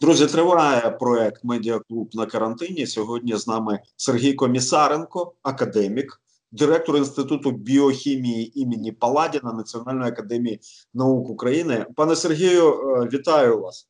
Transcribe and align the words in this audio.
Друзі, 0.00 0.26
триває 0.26 0.90
проект 0.90 1.44
Медіаклуб 1.44 2.10
на 2.14 2.26
карантині. 2.26 2.86
Сьогодні 2.86 3.36
з 3.36 3.46
нами 3.46 3.78
Сергій 3.96 4.32
Комісаренко, 4.32 5.32
академік, 5.42 6.20
директор 6.52 6.96
інституту 6.96 7.50
біохімії 7.50 8.60
імені 8.60 8.92
Паладіна 8.92 9.52
Національної 9.52 10.12
академії 10.12 10.60
наук 10.94 11.30
України. 11.30 11.86
Пане 11.96 12.16
Сергію, 12.16 12.72
е, 12.72 13.08
вітаю 13.12 13.60
вас. 13.60 13.88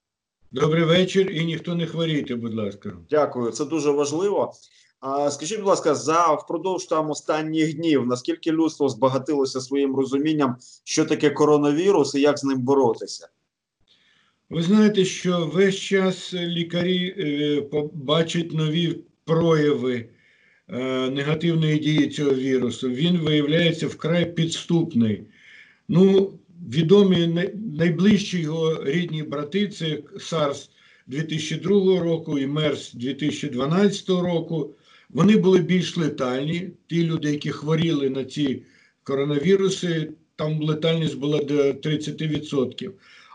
Добрий 0.52 0.84
вечір 0.84 1.30
і 1.30 1.44
ніхто 1.44 1.74
не 1.74 1.86
хворійте, 1.86 2.34
будь 2.34 2.54
ласка. 2.54 2.92
Дякую, 3.10 3.50
це 3.50 3.64
дуже 3.64 3.90
важливо. 3.90 4.52
А 5.00 5.30
скажіть, 5.30 5.58
будь 5.58 5.68
ласка, 5.68 5.94
за 5.94 6.34
впродовж 6.34 6.84
там 6.84 7.10
останніх 7.10 7.76
днів 7.76 8.06
наскільки 8.06 8.52
людство 8.52 8.88
збагатилося 8.88 9.60
своїм 9.60 9.96
розумінням, 9.96 10.56
що 10.84 11.04
таке 11.04 11.30
коронавірус 11.30 12.14
і 12.14 12.20
як 12.20 12.38
з 12.38 12.44
ним 12.44 12.58
боротися? 12.58 13.28
Ви 14.50 14.62
знаєте, 14.62 15.04
що 15.04 15.46
весь 15.46 15.76
час 15.76 16.34
лікарі 16.34 17.14
е, 17.18 17.62
побачать 17.62 18.52
нові 18.52 18.96
прояви 19.24 20.08
е, 20.68 21.10
негативної 21.10 21.78
дії 21.78 22.08
цього 22.08 22.34
вірусу. 22.34 22.90
Він 22.90 23.16
виявляється 23.16 23.86
вкрай 23.86 24.34
підступний. 24.34 25.22
Ну, 25.88 26.32
відомі 26.68 27.48
найближчі 27.78 28.40
його 28.40 28.84
рідні 28.84 29.22
брати 29.22 29.68
це 29.68 29.98
SARS 30.14 30.68
2002 31.06 32.00
року 32.00 32.38
і 32.38 32.46
MERS 32.46 32.96
2012 32.96 34.08
року. 34.08 34.74
Вони 35.10 35.36
були 35.36 35.58
більш 35.58 35.96
летальні. 35.96 36.70
Ті 36.86 37.04
люди, 37.04 37.30
які 37.30 37.50
хворіли 37.50 38.10
на 38.10 38.24
ці 38.24 38.62
коронавіруси, 39.02 40.10
там 40.36 40.62
летальність 40.62 41.18
була 41.18 41.42
до 41.42 41.54
30% 41.54 42.90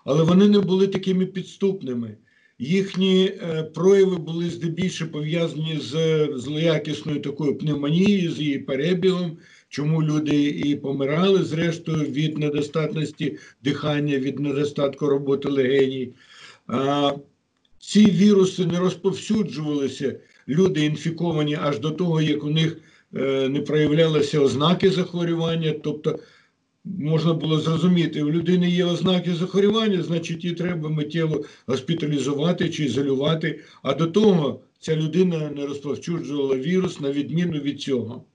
але 0.05 0.23
вони 0.23 0.47
не 0.47 0.59
були 0.59 0.87
такими 0.87 1.25
підступними. 1.25 2.17
Їхні 2.59 3.25
е, 3.25 3.63
прояви 3.63 4.17
були 4.17 4.49
здебільшого 4.49 5.11
пов'язані 5.11 5.79
з 5.81 6.27
злоякісною 6.35 7.19
такою 7.19 7.57
пневмонією, 7.57 8.31
з 8.31 8.39
її 8.39 8.59
перебігом, 8.59 9.37
чому 9.69 10.03
люди 10.03 10.45
і 10.49 10.75
помирали, 10.75 11.43
зрештою, 11.43 12.05
від 12.05 12.37
недостатності 12.37 13.37
дихання, 13.63 14.17
від 14.17 14.39
недостатку 14.39 15.07
роботи 15.07 15.49
легеній. 15.49 16.13
А 16.67 17.11
ці 17.79 18.05
віруси 18.05 18.65
не 18.65 18.79
розповсюджувалися, 18.79 20.15
люди 20.47 20.85
інфіковані 20.85 21.57
аж 21.61 21.79
до 21.79 21.91
того, 21.91 22.21
як 22.21 22.43
у 22.43 22.49
них 22.49 22.77
е, 23.15 23.49
не 23.49 23.61
проявлялися 23.61 24.39
ознаки 24.39 24.91
захворювання. 24.91 25.73
тобто 25.83 26.19
можна 26.85 27.33
було 27.33 27.59
зрозуміти, 27.59 28.23
у 28.23 28.31
людини 28.31 28.69
є 28.69 28.85
ознаки 28.85 29.35
захворювання, 29.35 30.03
значить 30.03 30.43
її 30.43 30.55
треба 30.55 30.89
миттєво 30.89 31.45
госпіталізувати 31.67 32.69
чи 32.69 32.85
ізолювати. 32.85 33.59
А 33.83 33.93
до 33.93 34.07
того 34.07 34.61
ця 34.79 34.95
людина 34.95 35.49
не 35.49 35.65
розповсюджувала 35.65 36.57
вірус 36.57 36.99
на 36.99 37.11
відміну 37.11 37.59
від 37.59 37.81
цього. 37.81 38.25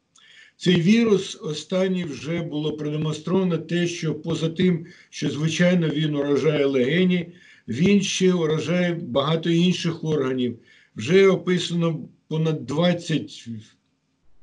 Цей 0.56 0.80
вірус 0.80 1.38
останній 1.42 2.04
вже 2.04 2.42
було 2.42 2.72
продемонстровано 2.72 3.58
те, 3.58 3.86
що 3.86 4.14
поза 4.14 4.48
тим, 4.48 4.86
що 5.10 5.30
звичайно 5.30 5.88
він 5.88 6.14
уражає 6.14 6.66
легені, 6.66 7.32
він 7.68 8.02
ще 8.02 8.32
уражає 8.32 8.94
багато 8.94 9.50
інших 9.50 10.04
органів. 10.04 10.58
Вже 10.96 11.28
описано 11.28 12.08
понад 12.28 12.66
20 12.66 13.48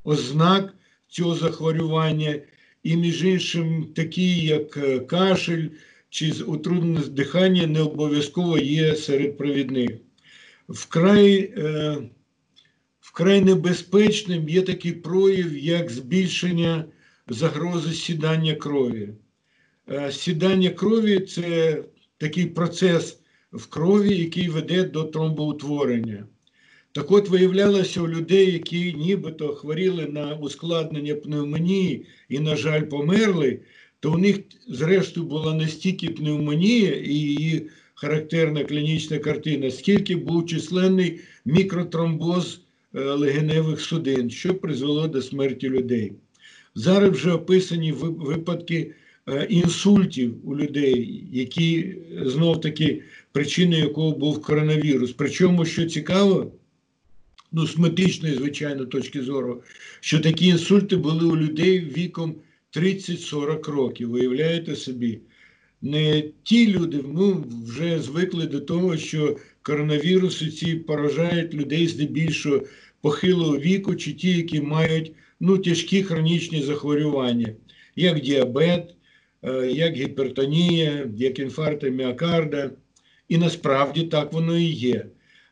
ознак 0.04 0.74
цього 1.08 1.36
захворювання. 1.36 2.40
І, 2.86 2.96
між 2.96 3.24
іншим, 3.24 3.88
такі, 3.96 4.40
як 4.40 4.78
е, 4.78 5.00
кашель 5.00 5.68
чи 6.10 6.32
утруднене 6.32 7.00
дихання, 7.00 7.68
не 7.68 7.82
обов'язково 7.82 8.58
є 8.58 8.96
серед 8.96 9.38
провідних. 9.38 9.92
Вкрай 10.70 11.54
е, 11.58 11.98
вкрай 13.00 13.42
небезпечним 13.42 14.50
є 14.50 14.62
такий 14.62 14.92
прояв, 14.92 15.58
як 15.58 15.92
збільшення 15.92 16.86
загрози 17.28 17.94
сідання 17.94 18.56
крові. 18.56 19.10
Е, 19.92 20.12
сідання 20.12 20.70
крові 20.70 21.20
це 21.20 21.84
такий 22.18 22.46
процес 22.46 23.20
в 23.52 23.68
крові, 23.68 24.18
який 24.18 24.50
веде 24.50 24.84
до 24.84 25.04
тромбоутворення. 25.04 26.28
Так 26.96 27.12
от 27.12 27.30
виявлялося 27.30 28.02
у 28.02 28.08
людей, 28.08 28.52
які 28.52 28.94
нібито 28.94 29.48
хворіли 29.48 30.06
на 30.06 30.36
ускладнення 30.36 31.16
пневмонії 31.16 32.06
і, 32.30 32.40
на 32.40 32.56
жаль, 32.56 32.82
померли, 32.82 33.60
то 34.00 34.12
у 34.12 34.18
них, 34.18 34.40
зрештою, 34.68 35.26
була 35.26 35.54
не 35.54 35.68
стільки 35.68 36.08
пневмонія 36.10 36.96
і 36.96 37.14
її 37.14 37.68
характерна 37.96 38.64
клінічна 38.64 39.18
картина, 39.20 39.72
скільки 39.72 40.16
був 40.16 40.46
численний 40.46 41.20
мікротромбоз 41.46 42.62
е, 42.94 43.00
легеневих 43.04 43.82
судин, 43.82 44.30
що 44.30 44.56
призвело 44.56 45.08
до 45.08 45.22
смерті 45.22 45.70
людей. 45.70 46.14
Зараз 46.76 47.10
вже 47.10 47.32
описані 47.32 47.92
випадки 47.92 48.92
е, 49.28 49.48
інсультів 49.50 50.50
у 50.50 50.58
людей, 50.58 51.24
які 51.32 51.96
знов 52.26 52.62
таки 52.62 53.02
причиною 53.32 53.84
якого 53.84 54.12
був 54.12 54.42
коронавірус. 54.42 55.12
Причому, 55.12 55.66
що 55.66 55.86
цікаво, 55.86 56.52
ну, 57.56 57.68
з 57.68 57.78
медичної, 57.78 58.36
звичайно, 58.36 58.86
точки 58.86 59.22
зору, 59.22 59.64
що 60.00 60.20
такі 60.20 60.48
інсульти 60.48 60.98
були 60.98 61.26
у 61.26 61.38
людей 61.38 61.80
віком 61.80 62.36
30-40 62.74 63.72
років. 63.72 64.10
Виявляєте 64.10 64.76
собі, 64.76 65.20
не 65.82 66.24
ті 66.44 66.68
люди 66.68 67.00
ну, 67.14 67.46
вже 67.68 68.00
звикли 68.00 68.46
до 68.46 68.60
того, 68.60 68.98
що 68.98 69.38
коронавіруси 69.62 70.48
ці 70.48 70.76
поражають 70.76 71.54
людей 71.54 71.88
здебільшого 71.88 72.62
похилого 73.02 73.58
віку, 73.58 73.96
чи 73.96 74.14
ті, 74.14 74.38
які 74.38 74.62
мають 74.62 75.12
ну, 75.40 75.58
тяжкі 75.58 76.04
хронічні 76.04 76.62
захворювання, 76.62 77.54
як 77.96 78.20
діабет, 78.20 78.96
е, 79.44 79.72
як 79.72 79.96
гіпертонія, 79.96 81.10
як 81.18 81.40
інфаркт 81.40 81.84
міокарда. 81.84 82.72
І 83.30 83.38
насправді 83.38 84.04
так 84.04 84.34
воно 84.34 84.58
і 84.58 84.66
є. 84.66 85.06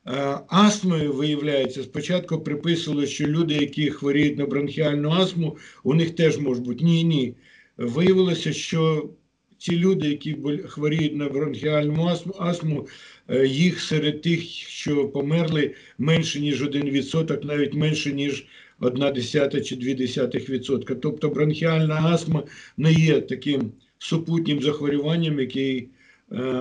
Е, 0.08 0.40
астмою 0.48 1.14
виявляється, 1.14 1.84
спочатку 1.84 2.40
приписували, 2.40 3.08
що 3.08 3.28
люди, 3.28 3.54
які 3.54 3.90
хворіють 3.90 4.38
на 4.38 4.46
бронхіальну 4.46 5.10
астму, 5.10 5.58
у 5.84 5.94
них 5.94 6.16
теж 6.16 6.38
можуть 6.38 6.64
бути. 6.64 6.84
Ні, 6.84 7.04
ні. 7.04 7.36
Виявилося, 7.78 8.54
що 8.54 9.10
ці 9.58 9.76
люди, 9.76 10.08
які 10.08 10.38
хворіють 10.68 11.16
на 11.16 11.30
бронхіальну 11.30 12.08
астму, 12.40 12.88
е, 13.30 13.48
їх 13.48 13.82
серед 13.82 14.22
тих, 14.22 14.44
що 14.52 15.08
померли, 15.08 15.76
менше, 15.98 16.40
ніж 16.40 16.64
1%, 16.64 17.46
навіть 17.46 17.74
менше, 17.74 18.14
ніж 18.14 18.46
1,1 18.80 19.62
чи 19.62 19.76
2%. 19.76 20.96
Тобто 20.96 21.30
бронхіальна 21.30 21.96
астма 21.96 22.44
не 22.78 22.94
є 22.94 23.22
таким 23.22 23.72
супутнім 23.98 24.62
захворюванням, 24.62 25.40
який 25.40 25.90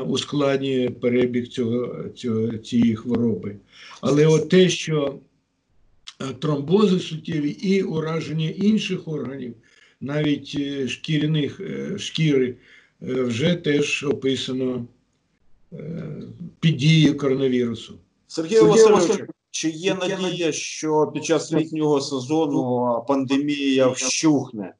ускладнює 0.06 0.90
перебіг 0.90 1.48
цього, 1.48 2.08
цього, 2.08 2.58
цієї 2.58 2.96
хвороби. 2.96 3.56
Але 4.00 4.26
от 4.26 4.48
те, 4.48 4.68
що 4.68 5.18
е, 6.20 6.24
тромбози 6.38 6.98
суттєві 6.98 7.50
і 7.50 7.82
ураження 7.82 8.48
інших 8.48 9.08
органів, 9.08 9.54
навіть 10.00 10.56
е, 10.58 10.88
шкіряних 10.88 11.60
шкіри, 11.96 12.54
вже 13.00 13.54
теж 13.54 14.04
описано 14.04 14.86
під 16.60 16.76
дією 16.76 17.16
коронавірусу. 17.16 17.98
Сергій 18.26 18.60
Васильович, 18.60 19.22
чи 19.50 19.70
є 19.70 19.94
надія, 19.94 20.52
що 20.52 21.10
під 21.14 21.24
час 21.24 21.52
літнього 21.52 22.00
сезону 22.00 23.04
пандемія 23.08 23.88
вщухне? 23.88 24.74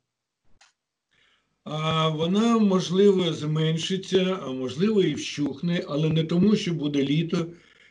Вона, 1.65 2.59
можливо, 2.59 3.33
зменшиться, 3.33 4.39
а 4.43 4.53
можливо, 4.53 5.03
і 5.03 5.15
вщухне, 5.15 5.85
але 5.89 6.09
не 6.09 6.25
тому, 6.25 6.57
що 6.57 6.73
буде 6.73 7.03
літо, 7.03 7.47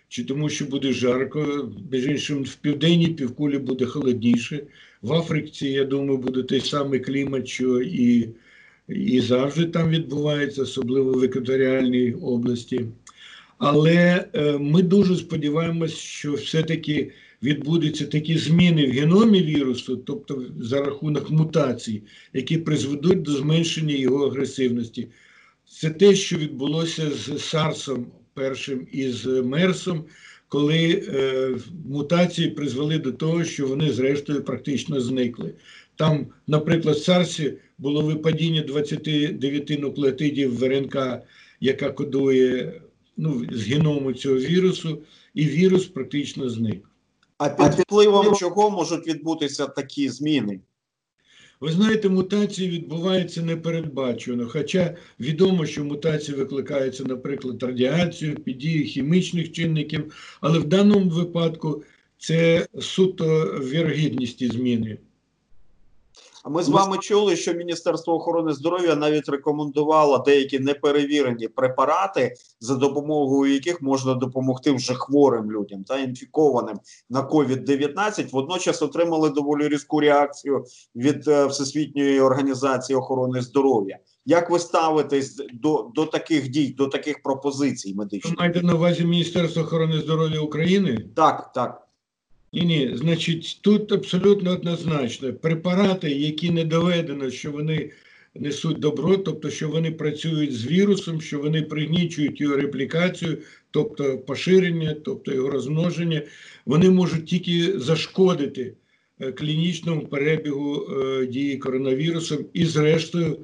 чи 0.08 0.24
тому, 0.24 0.50
що 0.50 0.66
буде 0.66 0.94
жарко. 0.94 1.72
Між 1.92 2.06
іншим, 2.06 2.44
в 2.44 2.56
південній 2.56 3.08
півкулі 3.08 3.58
буде 3.58 3.86
холодніше. 3.86 4.64
В 5.02 5.14
Африці, 5.14 5.68
я 5.68 5.84
думаю, 5.86 6.18
буде 6.18 6.44
той 6.44 6.60
самий 6.60 7.00
клімат, 7.00 7.48
що 7.48 7.82
і 7.82 8.30
і 8.88 9.22
завжди 9.22 9.66
там 9.66 9.90
відбувається, 9.90 10.62
особливо 10.62 11.12
в 11.12 11.24
екваторіальній 11.24 12.14
області. 12.14 12.86
Але 13.58 14.26
е, 14.34 14.58
ми 14.58 14.84
дуже 14.84 15.16
сподіваємось, 15.16 15.98
що 15.98 16.34
все-таки 16.34 17.12
відбудуться 17.44 18.06
такі 18.06 18.38
зміни 18.38 18.88
в 18.88 18.92
геномі 18.92 19.44
вірусу, 19.44 19.98
тобто 19.98 20.46
за 20.60 20.82
рахунок 20.82 21.32
мутацій, 21.32 22.04
які 22.34 22.58
призведуть 22.58 23.22
до 23.22 23.32
зменшення 23.32 23.96
його 23.96 24.28
агресивності. 24.28 25.08
Це 25.66 25.90
те, 25.90 26.16
що 26.16 26.38
відбулося 26.38 27.12
з 27.12 27.40
Сарсом 27.40 28.06
першим 28.34 28.88
і 28.92 29.10
з 29.10 29.26
Мерсом, 29.26 30.04
коли 30.48 31.04
е, 31.08 31.56
мутації 31.90 32.50
призвели 32.50 32.98
до 32.98 33.12
того, 33.12 33.44
що 33.44 33.68
вони, 33.68 33.92
зрештою, 33.92 34.44
практично 34.44 35.02
зникли. 35.02 35.54
Там, 35.96 36.28
наприклад, 36.48 36.96
в 36.96 37.04
Сарсі 37.04 37.54
було 37.78 38.02
випадіння 38.02 38.62
29 38.62 39.80
нуклеотидів 39.80 40.58
в 40.58 40.64
РНК, 40.64 40.98
яка 41.60 41.92
кодує 41.92 42.82
ну, 43.18 43.46
з 43.52 43.68
геному 43.68 44.14
цього 44.14 44.36
вірусу, 44.36 45.04
і 45.34 45.46
вірус 45.46 45.86
практично 45.86 46.50
зник. 46.50 46.91
А 47.42 47.50
під 47.50 47.80
впливом 47.80 48.36
чого 48.36 48.70
можуть 48.70 49.08
відбутися 49.08 49.68
такі 49.68 50.10
зміни? 50.10 50.60
Ви 51.62 51.72
знаєте, 51.72 52.10
мутації 52.10 52.70
відбуваються 52.70 53.42
непередбачено. 53.42 54.48
Хоча 54.50 54.96
відомо, 55.20 55.66
що 55.66 55.84
мутації 55.84 56.38
викликаються, 56.38 57.04
наприклад, 57.04 57.64
радіацією, 57.64 58.38
під 58.38 58.58
дією 58.58 58.86
хімічних 58.86 59.52
чинників, 59.52 60.14
але 60.42 60.60
в 60.60 60.64
даному 60.64 61.10
випадку 61.10 61.84
це 62.18 62.68
суто 62.80 63.44
вірогідність 63.46 64.52
зміни. 64.54 64.98
Ми 66.50 66.64
з 66.64 66.70
вами 66.70 66.98
чули, 66.98 67.36
що 67.36 67.54
Міністерство 67.54 68.14
охорони 68.14 68.54
здоров'я 68.54 68.96
навіть 68.96 69.30
рекомендувало 69.30 70.18
деякі 70.18 70.60
неперевірені 70.60 71.48
препарати, 71.48 72.34
за 72.60 72.76
допомогою 72.76 73.54
яких 73.54 73.82
можна 73.82 74.14
допомогти 74.14 74.72
вже 74.72 74.94
хворим 74.94 75.52
людям 75.52 75.84
та 75.84 76.00
інфікованим 76.00 76.80
на 77.10 77.28
COVID-19. 77.30 78.32
Водночас 78.32 78.82
отримали 78.82 79.30
доволі 79.30 79.68
різку 79.68 80.00
реакцію 80.00 80.66
від 80.96 81.28
е, 81.28 81.46
Всесвітньої 81.46 82.22
організації 82.22 82.98
охорони 82.98 83.42
здоров'я. 83.42 83.98
Як 84.26 84.50
ви 84.50 84.60
ставитесь 84.60 85.42
до 85.54 85.92
до 85.96 86.06
таких 86.06 86.50
дій, 86.50 86.76
до 86.78 86.88
таких 86.88 87.24
пропозицій 87.24 87.96
медичних? 87.96 88.34
Ви 88.34 88.40
маєте 88.40 88.62
на 88.62 88.76
увазі 88.76 89.06
Міністерство 89.06 89.62
охорони 89.62 90.00
здоров'я 90.00 90.40
України? 90.40 91.10
Так, 91.16 91.52
так. 91.54 91.88
Ні, 92.54 92.62
ні, 92.66 92.92
значить, 92.94 93.60
тут 93.62 93.92
абсолютно 93.92 94.52
однозначно 94.52 95.34
препарати, 95.34 96.10
які 96.12 96.52
не 96.52 96.66
доведено, 96.66 97.32
що 97.32 97.52
вони 97.52 97.92
несуть 98.36 98.80
добро, 98.80 99.18
тобто 99.18 99.50
що 99.50 99.70
вони 99.70 99.92
працюють 99.92 100.54
з 100.54 100.66
вірусом, 100.68 101.22
що 101.22 101.40
вони 101.40 101.62
пригнічують 101.62 102.42
його 102.42 102.56
реплікацію, 102.56 103.38
тобто 103.72 104.18
поширення, 104.18 104.96
тобто 105.06 105.34
його 105.34 105.50
розмноження, 105.50 106.22
вони 106.66 106.90
можуть 106.90 107.26
тільки 107.26 107.80
зашкодити 107.80 108.74
е, 109.20 109.32
клінічному 109.32 110.08
перебігу 110.08 110.88
е, 110.92 111.26
дії 111.26 111.58
коронавірусом 111.58 112.46
і, 112.54 112.66
зрештою, 112.66 113.38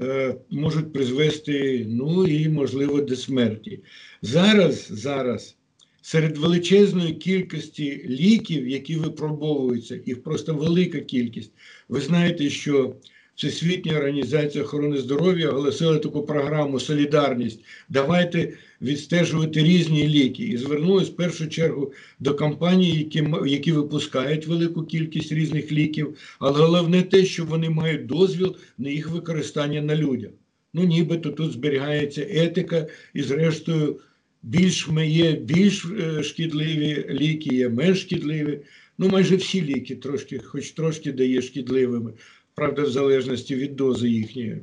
е, 0.00 0.34
можуть 0.50 0.92
призвести, 0.92 1.86
ну 1.88 2.26
і 2.26 2.48
можливо 2.48 3.00
до 3.00 3.16
смерті. 3.16 3.80
Зараз, 4.22 4.88
зараз 4.90 5.56
серед 6.02 6.38
величезної 6.38 7.12
кількості 7.12 8.04
ліків, 8.08 8.68
які 8.68 8.96
випробовуються, 8.96 10.00
їх 10.06 10.22
просто 10.22 10.54
велика 10.54 11.00
кількість. 11.00 11.52
Ви 11.88 12.00
знаєте, 12.00 12.50
що 12.50 12.94
Всесвітня 13.40 13.96
організація 13.96 14.64
охорони 14.64 14.98
здоров'я 14.98 15.50
оголосила 15.50 15.98
таку 15.98 16.22
програму 16.22 16.80
Солідарність. 16.80 17.60
Давайте 17.88 18.52
відстежувати 18.82 19.62
різні 19.62 20.08
ліки. 20.08 20.44
І 20.44 20.56
звернулися 20.56 21.10
в 21.10 21.16
першу 21.16 21.48
чергу 21.48 21.92
до 22.18 22.34
компаній, 22.34 22.90
які 22.90 23.26
які 23.46 23.72
випускають 23.72 24.46
велику 24.46 24.82
кількість 24.82 25.32
різних 25.32 25.72
ліків. 25.72 26.16
Але 26.38 26.60
головне 26.60 27.02
те, 27.02 27.24
що 27.24 27.44
вони 27.44 27.70
мають 27.70 28.06
дозвіл 28.06 28.56
на 28.78 28.90
їх 28.90 29.10
використання 29.10 29.82
на 29.82 29.96
людях. 29.96 30.30
Ну, 30.74 30.84
нібито 30.84 31.30
тут 31.30 31.52
зберігається 31.52 32.26
етика, 32.30 32.86
і, 33.14 33.22
зрештою, 33.22 34.00
більш 34.42 34.88
є 35.06 35.32
більш 35.32 35.84
е, 35.84 36.22
шкідливі 36.22 37.06
ліки, 37.10 37.54
є 37.54 37.68
менш 37.68 38.00
шкідливі. 38.00 38.60
Ну, 38.98 39.08
майже 39.08 39.36
всі 39.36 39.62
ліки 39.62 39.96
трошки, 39.96 40.38
хоч 40.38 40.70
трошки 40.70 41.12
дає 41.12 41.42
шкідливими, 41.42 42.12
правда, 42.54 42.82
в 42.82 42.90
залежності 42.90 43.54
від 43.54 43.76
дози 43.76 44.08
їхньої. 44.08 44.58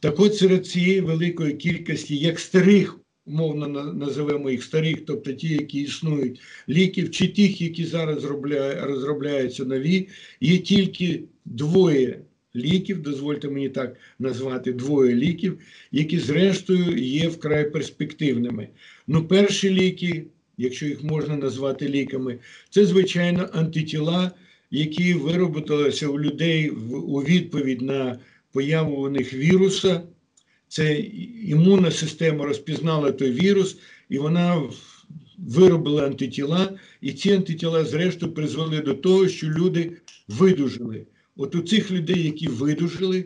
Так 0.00 0.20
от 0.20 0.36
серед 0.36 0.66
цієї 0.66 1.00
великої 1.00 1.54
кількості, 1.54 2.16
як 2.16 2.40
старих, 2.40 2.98
умовно 3.26 3.68
називаємо 3.92 4.50
їх 4.50 4.64
старих, 4.64 5.04
тобто 5.06 5.32
ті, 5.32 5.48
які 5.48 5.80
існують 5.80 6.40
ліків, 6.68 7.10
чи 7.10 7.28
тих, 7.28 7.60
які 7.60 7.84
зараз 7.84 8.24
розробляються 8.82 9.64
нові, 9.64 10.08
є 10.40 10.58
тільки 10.58 11.22
двоє 11.44 12.20
ліків, 12.56 13.02
дозвольте 13.02 13.48
мені 13.48 13.68
так 13.68 13.96
назвати 14.18 14.72
двоє 14.72 15.14
ліків, 15.14 15.58
які, 15.92 16.18
зрештою, 16.18 16.96
є 16.98 17.28
вкрай 17.28 17.70
перспективними. 17.70 18.68
Ну, 19.06 19.24
перші 19.24 19.70
ліки, 19.70 20.24
якщо 20.58 20.86
їх 20.86 21.02
можна 21.02 21.36
назвати 21.36 21.88
ліками, 21.88 22.38
це, 22.70 22.86
звичайно, 22.86 23.48
антитіла, 23.52 24.30
які 24.70 25.14
вироботилися 25.14 26.08
у 26.08 26.20
людей 26.20 26.70
у 26.70 27.22
відповідь 27.22 27.82
на 27.82 28.18
появу 28.52 28.96
у 28.96 29.08
них 29.08 29.34
віруса. 29.34 30.02
Це 30.68 30.98
імунна 31.46 31.90
система 31.90 32.44
розпізнала 32.44 33.12
той 33.12 33.30
вірус, 33.30 33.76
і 34.08 34.18
вона 34.18 34.62
виробила 35.38 36.06
антитіла, 36.06 36.78
і 37.00 37.12
ці 37.12 37.32
антитіла, 37.32 37.84
зрештою, 37.84 38.32
призвели 38.32 38.80
до 38.80 38.94
того, 38.94 39.28
що 39.28 39.46
люди 39.46 39.92
видужили. 40.28 41.06
От 41.42 41.54
у 41.54 41.62
цих 41.62 41.90
людей, 41.90 42.24
які 42.24 42.48
видужили, 42.48 43.24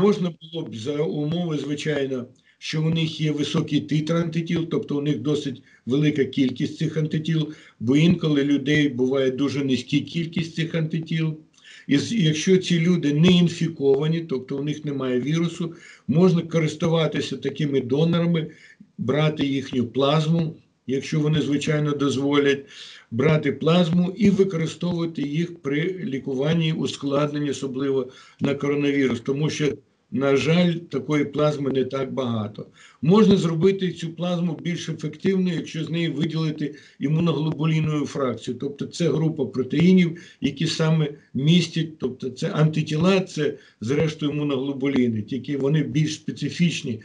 можна 0.00 0.32
було 0.42 0.66
б 0.66 0.76
за 0.76 0.96
умови, 1.02 1.58
звичайно, 1.58 2.26
що 2.58 2.82
у 2.82 2.90
них 2.90 3.20
є 3.20 3.32
високий 3.32 3.80
титр 3.80 4.12
антитіл, 4.12 4.66
тобто 4.70 4.98
у 4.98 5.02
них 5.02 5.18
досить 5.18 5.62
велика 5.86 6.24
кількість 6.24 6.78
цих 6.78 6.96
антитіл, 6.96 7.52
бо 7.80 7.96
інколи 7.96 8.44
людей 8.44 8.88
буває 8.88 9.30
дуже 9.30 9.64
низька 9.64 9.98
кількість 9.98 10.54
цих 10.54 10.74
антитіл. 10.74 11.38
І 11.86 11.98
якщо 12.10 12.56
ці 12.56 12.80
люди 12.80 13.12
не 13.12 13.28
інфіковані, 13.28 14.20
тобто 14.20 14.56
у 14.56 14.62
них 14.62 14.84
немає 14.84 15.20
вірусу, 15.20 15.74
можна 16.06 16.42
користуватися 16.42 17.36
такими 17.36 17.80
донорами, 17.80 18.50
брати 18.98 19.46
їхню 19.46 19.86
плазму, 19.86 20.56
якщо 20.86 21.20
вони, 21.20 21.40
звичайно, 21.40 21.92
дозволять 21.92 22.64
брати 23.10 23.52
плазму 23.52 24.14
і 24.16 24.30
використовувати 24.30 25.22
їх 25.22 25.62
при 25.62 26.04
лікуванні 26.04 26.72
ускладненні, 26.72 27.50
особливо 27.50 28.08
на 28.40 28.54
коронавірус, 28.54 29.20
тому 29.20 29.50
що, 29.50 29.72
на 30.10 30.36
жаль, 30.36 30.72
такої 30.72 31.24
плазми 31.24 31.70
не 31.70 31.84
так 31.84 32.12
багато. 32.12 32.66
Можна 33.02 33.36
зробити 33.36 33.92
цю 33.92 34.08
плазму 34.12 34.58
більш 34.62 34.88
ефективною, 34.88 35.56
якщо 35.56 35.84
з 35.84 35.90
неї 35.90 36.08
виділити 36.08 36.74
імуноглобулінову 36.98 38.06
фракцію, 38.06 38.56
тобто 38.60 38.86
це 38.86 39.08
група 39.08 39.46
протеїнів, 39.46 40.36
які 40.40 40.66
саме 40.66 41.08
містять, 41.34 41.98
тобто 41.98 42.30
це 42.30 42.50
антитіла, 42.50 43.20
це 43.20 43.54
зрештою 43.80 44.32
імуноглобуліни, 44.32 45.22
тільки 45.22 45.56
вони 45.56 45.82
більш 45.82 46.14
специфічні. 46.14 47.00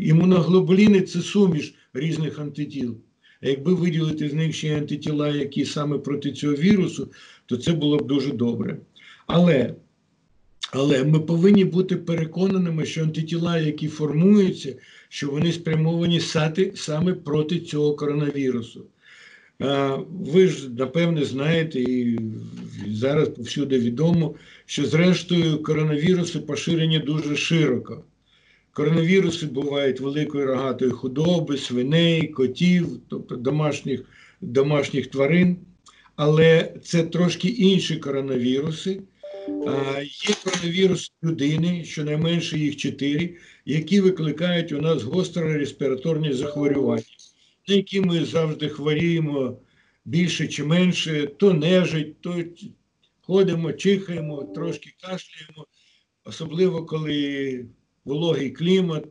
Імуноглобуліни 0.00 1.00
це 1.00 1.20
суміш 1.20 1.74
різних 1.94 2.38
антитіл. 2.38 2.96
А 3.42 3.48
якби 3.48 3.74
виділити 3.74 4.28
з 4.28 4.34
них 4.34 4.54
ще 4.54 4.76
антитіла, 4.78 5.28
які 5.28 5.64
саме 5.64 5.98
проти 5.98 6.32
цього 6.32 6.54
вірусу, 6.54 7.08
то 7.46 7.56
це 7.56 7.72
було 7.72 7.98
б 7.98 8.06
дуже 8.06 8.32
добре. 8.32 8.78
Але 9.26 9.74
але 10.74 11.04
ми 11.04 11.20
повинні 11.20 11.64
бути 11.64 11.96
переконаними, 11.96 12.86
що 12.86 13.02
антитіла, 13.02 13.58
які 13.58 13.88
формуються, 13.88 14.74
що 15.08 15.30
вони 15.30 15.52
спрямовані 15.52 16.20
сати 16.20 16.72
саме 16.74 17.14
проти 17.14 17.60
цього 17.60 17.94
коронавірусу. 17.94 18.86
Ви 20.10 20.48
ж 20.48 20.68
напевне 20.70 21.24
знаєте, 21.24 21.80
і 21.80 22.18
зараз 22.88 23.28
повсюди 23.28 23.78
відомо, 23.78 24.34
що 24.66 24.86
зрештою 24.86 25.62
коронавіруси 25.62 26.38
поширені 26.38 26.98
дуже 26.98 27.36
широко. 27.36 28.04
Коронавіруси 28.72 29.46
бувають 29.46 30.00
великої 30.00 30.44
рогатої 30.44 30.90
худоби, 30.90 31.56
свиней, 31.58 32.28
котів, 32.28 32.88
тобто 33.08 33.36
домашніх 33.36 34.04
домашніх 34.40 35.06
тварин. 35.06 35.56
Але 36.16 36.74
це 36.84 37.02
трошки 37.02 37.48
інші 37.48 37.96
коронавіруси. 37.96 39.02
Є 40.28 40.34
коронавірус 40.44 41.12
людини, 41.24 41.84
щонайменше 41.84 42.58
їх 42.58 42.76
чотири, 42.76 43.34
які 43.64 44.00
викликають 44.00 44.72
у 44.72 44.80
нас 44.80 45.02
гостро 45.02 45.52
респіраторні 45.52 46.32
захворювання, 46.32 47.02
на 47.68 47.74
які 47.74 48.00
ми 48.00 48.24
завжди 48.24 48.68
хворіємо 48.68 49.58
більше 50.04 50.48
чи 50.48 50.64
менше, 50.64 51.26
то 51.36 51.54
нежить, 51.54 52.20
то 52.20 52.44
ходимо, 53.20 53.72
чихаємо, 53.72 54.42
трошки 54.42 54.94
кашляємо, 55.00 55.66
особливо 56.24 56.86
коли 56.86 57.66
вологий 58.04 58.50
клімат, 58.50 59.04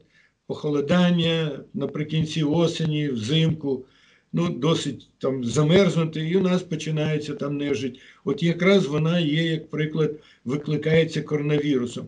похолодання 0.48 1.60
наприкінці 1.74 2.43
осені, 2.43 3.10
взимку, 3.10 3.86
ну, 4.33 4.50
досить 4.50 5.10
там 5.17 5.43
замерзнути, 5.43 6.29
і 6.29 6.38
у 6.38 6.41
нас 6.41 6.63
починається 6.63 7.33
там 7.33 7.57
нежить. 7.57 8.00
От 8.25 8.43
якраз 8.43 8.86
вона 8.86 9.19
є, 9.19 9.43
як 9.43 9.69
приклад, 9.69 10.12
викликається 10.45 11.21
коронавірусом. 11.21 12.07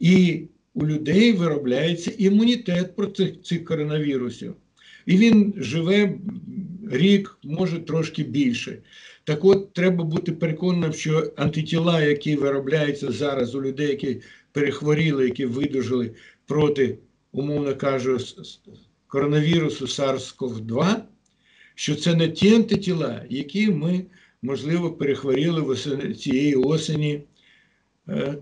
І 0.00 0.42
у 0.74 0.86
людей 0.86 1.32
виробляється 1.32 2.12
імунітет 2.18 2.96
проти 2.96 3.34
цих 3.42 3.64
коронавірусів. 3.64 4.54
І 5.06 5.16
він 5.16 5.54
живе 5.56 6.18
рік, 6.90 7.38
може 7.42 7.78
трошки 7.78 8.22
більше. 8.22 8.78
Так 9.24 9.44
от 9.44 9.72
треба 9.72 10.04
бути 10.04 10.32
переконаним, 10.32 10.92
що 10.92 11.32
антитіла, 11.36 12.02
які 12.02 12.36
виробляються 12.36 13.12
зараз 13.12 13.54
у 13.54 13.62
людей, 13.62 13.88
які 13.88 14.20
перехворіли, 14.52 15.24
які 15.24 15.46
видужили 15.46 16.14
проти, 16.46 16.98
умовно 17.32 17.76
кажучи, 17.76 18.34
коронавірусу 19.06 19.84
SARS-CoV-2, 19.84 20.96
що 21.74 21.94
це 21.94 22.14
не 22.14 22.28
ті 22.28 22.54
антитіла, 22.54 23.24
які 23.30 23.70
ми, 23.70 24.04
можливо, 24.42 24.90
перехворіли 24.92 25.76
цієї 26.14 26.54
осені. 26.54 27.22
Е, 28.08 28.36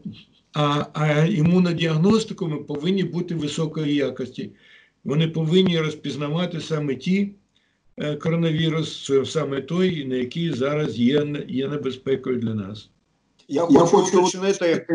а 0.53 0.85
а 0.93 1.25
імунодіагностику 1.25 2.49
ми 2.49 2.57
повинні 2.57 3.05
бути 3.05 3.35
високої 3.35 3.95
якості. 3.95 4.50
Вони 5.05 5.29
повинні 5.29 5.81
розпізнавати 5.81 6.61
саме 6.61 6.95
ті 6.95 7.35
е, 7.97 8.17
коронавірус, 8.17 9.11
саме 9.25 9.61
той, 9.61 10.05
на 10.05 10.17
який 10.17 10.53
зараз 10.53 10.99
є 10.99 11.45
є 11.49 11.69
небезпекою 11.69 12.38
для 12.38 12.55
нас. 12.55 12.91
Я 13.49 13.62
хочу 13.62 14.19
уточнити, 14.19 14.87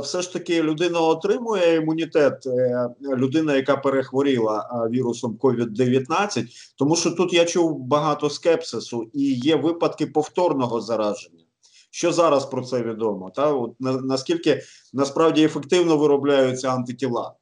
все 0.00 0.22
ж 0.22 0.32
таки 0.32 0.62
людина 0.62 1.00
отримує 1.00 1.74
імунітет, 1.74 2.46
е, 2.46 2.88
людина, 3.16 3.56
яка 3.56 3.76
перехворіла 3.76 4.88
вірусом 4.92 5.38
COVID-19, 5.40 6.46
тому 6.78 6.96
що 6.96 7.10
тут 7.10 7.32
я 7.32 7.44
чув 7.44 7.78
багато 7.78 8.30
скепсису 8.30 9.10
і 9.12 9.32
є 9.32 9.56
випадки 9.56 10.06
повторного 10.06 10.80
зараження. 10.80 11.44
Що 11.90 12.12
зараз 12.12 12.46
про 12.46 12.62
це 12.62 12.82
відомо? 12.82 13.32
Та 13.34 13.52
от 13.52 13.80
на, 13.80 13.92
наскільки 13.92 14.62
насправді 14.92 15.44
ефективно 15.44 15.96
виробляються 15.96 16.68
антитіла? 16.68 17.34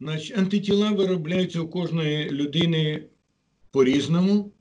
Значить, 0.00 0.38
антитіла 0.38 0.90
виробляються 0.90 1.60
у 1.60 1.68
кожної 1.68 2.30
людини 2.30 3.08
по-різному, 3.70 4.52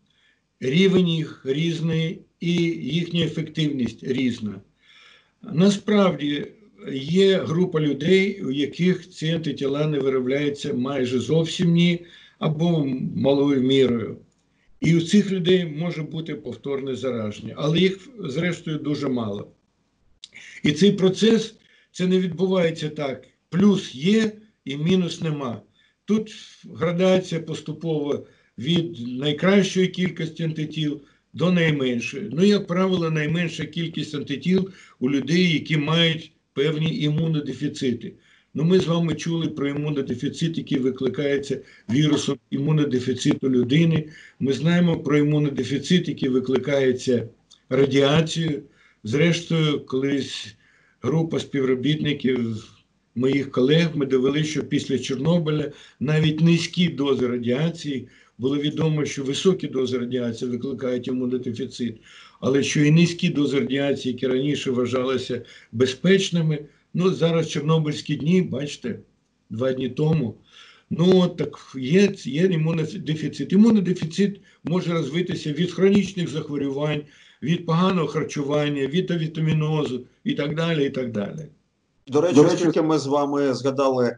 рівень 0.60 1.08
їх 1.08 1.42
різний 1.46 2.26
і 2.40 2.54
їхня 2.72 3.26
ефективність 3.26 4.04
різна. 4.04 4.62
Насправді 5.54 6.48
є 6.94 7.38
група 7.38 7.80
людей, 7.80 8.42
у 8.44 8.52
яких 8.52 9.10
ці 9.10 9.30
антитіла 9.30 9.88
не 9.88 10.00
виробляються 10.00 10.74
майже 10.74 11.20
зовсім 11.20 11.72
ні 11.72 12.06
або 12.40 12.86
малою 13.16 13.62
мірою. 13.62 14.18
І 14.80 14.96
у 14.96 15.02
цих 15.02 15.32
людей 15.32 15.66
може 15.66 16.04
бути 16.04 16.36
повторне 16.36 16.96
зараження, 16.96 17.54
але 17.58 17.80
їх, 17.80 18.10
зрештою, 18.20 18.78
дуже 18.78 19.08
мало. 19.10 19.52
І 20.64 20.72
цей 20.72 20.92
процес 20.92 21.56
це 21.92 22.08
не 22.08 22.20
відбувається 22.20 22.90
так: 22.90 23.28
плюс 23.50 23.96
є 23.96 24.32
і 24.66 24.78
мінус 24.78 25.22
нема. 25.22 25.62
Тут 26.06 26.32
градація 26.76 27.42
поступово 27.42 28.28
від 28.58 29.08
найкращої 29.08 29.88
кількості 29.88 30.44
антитіл 30.44 31.02
до 31.38 31.52
найменшої. 31.52 32.30
Ну, 32.32 32.44
як 32.44 32.68
правило, 32.68 33.12
найменша 33.12 33.66
кількість 33.66 34.16
антитіл 34.16 34.70
у 35.00 35.10
людей, 35.10 35.54
які 35.54 35.78
мають 35.78 36.32
певні 36.54 37.00
імунодефіцити. 37.00 38.14
Ну, 38.54 38.64
Ми 38.64 38.80
з 38.80 38.88
вами 38.88 39.16
чули 39.16 39.48
про 39.48 39.68
імунодефіцит, 39.68 40.58
який 40.58 40.80
викликається 40.80 41.62
вірусом 41.90 42.38
імунодефіциту 42.50 43.50
людини. 43.50 44.10
Ми 44.40 44.54
знаємо 44.54 45.00
про 45.00 45.18
імунодефіцит, 45.18 46.08
який 46.08 46.30
викликається 46.30 47.30
радіацією. 47.70 48.64
Зрештою, 49.04 49.86
колись 49.86 50.56
група 51.02 51.40
співробітників 51.40 52.64
моїх 53.16 53.52
колег 53.52 53.90
ми 53.96 54.06
довели, 54.06 54.44
що 54.44 54.64
після 54.64 55.00
Чорнобиля 55.00 55.72
навіть 56.00 56.42
низькі 56.42 56.88
дози 56.88 57.28
радіації 57.28 58.08
було 58.38 58.58
відомо, 58.58 59.06
що 59.06 59.24
високі 59.24 59.68
дози 59.68 59.98
радіації 59.98 60.52
викликають 60.52 61.08
імунодефіцит, 61.08 61.98
але 62.40 62.64
що 62.64 62.82
і 62.82 62.92
низькі 62.92 63.30
дози 63.30 63.60
радіації, 63.60 64.14
які 64.14 64.28
раніше 64.28 64.72
вважалися 64.72 65.42
безпечними. 65.72 66.60
Ну, 66.94 67.14
зараз 67.14 67.50
Чорнобильські 67.50 68.16
дні, 68.16 68.42
бачите, 68.42 69.00
два 69.50 69.74
дні 69.74 69.90
тому. 69.90 70.36
Ну, 70.90 71.28
так 71.28 71.60
є 71.76 72.14
є 72.24 72.46
імунодефіцит. 72.46 73.54
Імунодефіцит 73.54 74.42
може 74.64 74.94
розвитися 74.94 75.54
від 75.54 75.72
хронічних 75.72 76.28
захворювань, 76.30 77.02
від 77.44 77.66
поганого 77.66 78.08
харчування, 78.08 78.88
від 78.88 79.12
авітамінозу 79.12 80.06
і 80.24 80.34
так 80.34 80.56
далі. 80.56 80.86
і 80.86 80.90
так 80.90 81.12
далі. 81.12 81.46
До 82.08 82.22
речі, 82.22 82.40
оскільки 82.40 82.82
ми 82.82 83.00
з 83.00 83.06
вами 83.06 83.54
згадали 83.54 84.18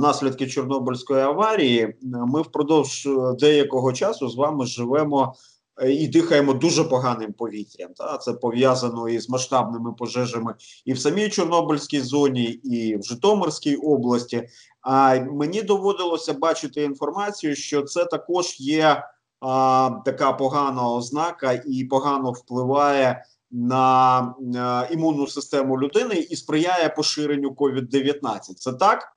наслідки 0.00 0.46
Чорнобильської 0.46 1.22
аварії, 1.22 1.96
ми 2.02 2.42
впродовж 2.42 3.08
деякого 3.38 3.92
часу 3.92 4.28
з 4.28 4.36
вами 4.36 4.66
живемо 4.66 5.34
Е, 5.80 5.92
і 5.92 6.08
дихаємо 6.08 6.52
дуже 6.52 6.84
поганим 6.84 7.32
повітрям. 7.32 7.90
Та 7.96 8.18
це 8.18 8.32
пов'язано 8.32 9.08
із 9.08 9.30
масштабними 9.30 9.92
пожежами 9.92 10.54
і 10.84 10.92
в 10.92 10.98
самій 10.98 11.28
Чорнобильській 11.28 12.00
зоні, 12.00 12.44
і 12.44 12.96
в 12.96 13.02
Житомирській 13.02 13.76
області. 13.76 14.48
А 14.80 15.20
мені 15.20 15.62
доводилося 15.62 16.32
бачити 16.32 16.82
інформацію, 16.82 17.56
що 17.56 17.82
це 17.82 18.04
також 18.04 18.60
є 18.60 19.04
а, 19.40 19.90
така 20.04 20.32
погана 20.32 20.88
ознака 20.88 21.62
і 21.66 21.84
погано 21.84 22.32
впливає 22.32 23.24
на, 23.50 24.34
на 24.40 24.86
імунну 24.86 25.26
систему 25.26 25.80
людини 25.80 26.14
і 26.14 26.36
сприяє 26.36 26.88
поширенню 26.88 27.50
COVID-19. 27.50 28.40
Це 28.40 28.72
так? 28.72 29.16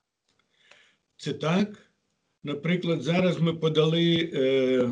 Це 1.24 1.34
так. 1.34 1.78
Наприклад, 2.44 3.02
зараз 3.02 3.40
ми 3.40 3.54
подали. 3.54 4.30
Е 4.34 4.90